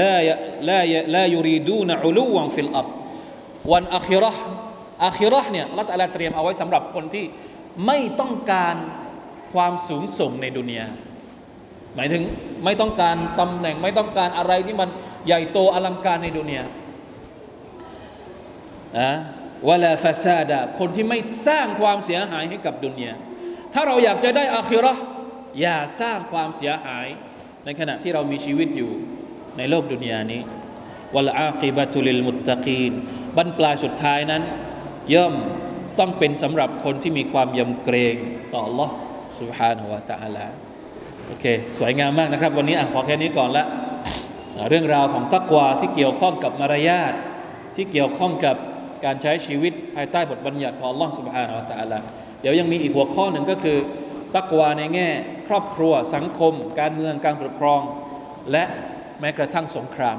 [0.00, 2.88] لا لا لا يريدون علوا في الأرض
[3.72, 4.32] วันอาคิรอ
[5.06, 7.24] อาคิรอเนี่ยอัลลอฮฺตาลาเตรียมเอาไว้สำหรับคนที่
[7.86, 8.76] ไม่ต้องการ
[9.54, 10.86] ความสูงส่งในดุนยา
[11.96, 12.22] หมายถึง
[12.64, 14.88] ไม่ต้องการตำแหน่งไม่ต้องการอะไรที่มัน
[15.26, 16.64] ใหญ่โตอลังการในดุนยา
[18.99, 19.11] นะ
[19.69, 23.13] วลาฟาซาดาคนที่ไม่สร้างความเสียหายให้กับดุนยา
[23.73, 24.93] ถ้าเราอยากจะได้อาคิรอ
[25.61, 27.05] อย่าสร้างความเสียหาย
[27.65, 28.91] ในขณะที่เรามีชีวิตอยู่
[29.57, 30.41] ในโลกดุนยานี้
[31.15, 32.91] วลอาคิบะตุลิลมุตตะกีน
[33.37, 34.43] บรรปลายสุดท้ายนั้น
[35.13, 35.33] ย่อม
[35.99, 38.15] ต้องเป็นสำหรับคนที่มีความยำเกรง
[38.53, 38.89] ต่อ Allah
[39.39, 40.45] سبحانه และ تعالى
[41.27, 41.45] โอเค
[41.77, 43.65] สวยงามมากนะครับ วันนี้อ่ะพอแค่นี้ก่อนละ
[44.69, 47.13] เรื่องราวของตักวาที่เกี่ยวข้องกับมารยาท
[47.75, 48.55] ที่เกี่ยวข้องกับ
[49.05, 51.99] การใช้ชีวิตภายใต้บทบัญญัติของ Allah سبحانه และ تعالى
[52.41, 53.77] เดี๋ยวยังมีอีกหัวข้อหนึ่งก็คือ
[54.35, 55.09] ตักวาในแง่
[55.47, 57.81] ครอบครัวสังคม การเมืองการปกครอง
[58.51, 58.63] และ
[59.19, 60.17] แม้กระทั่งสงคราม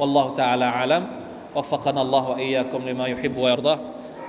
[0.00, 1.02] والله تعالى أعلم
[1.56, 3.74] وفقنا الله وإياكم لما يحب ويرضى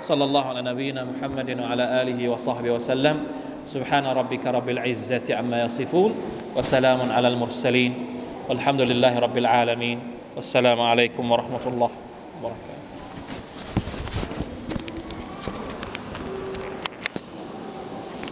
[0.01, 3.15] صلى الله على نبينا محمد وعلى آله وصحبه وسلم
[3.73, 6.11] سبحان ربك رب العزة عما يصفون
[6.55, 7.91] وسلام على المرسلين
[8.49, 9.97] والحمد لله رب العالمين
[10.35, 11.91] والسلام عليكم ورحمة الله
[12.41, 12.72] وبركاته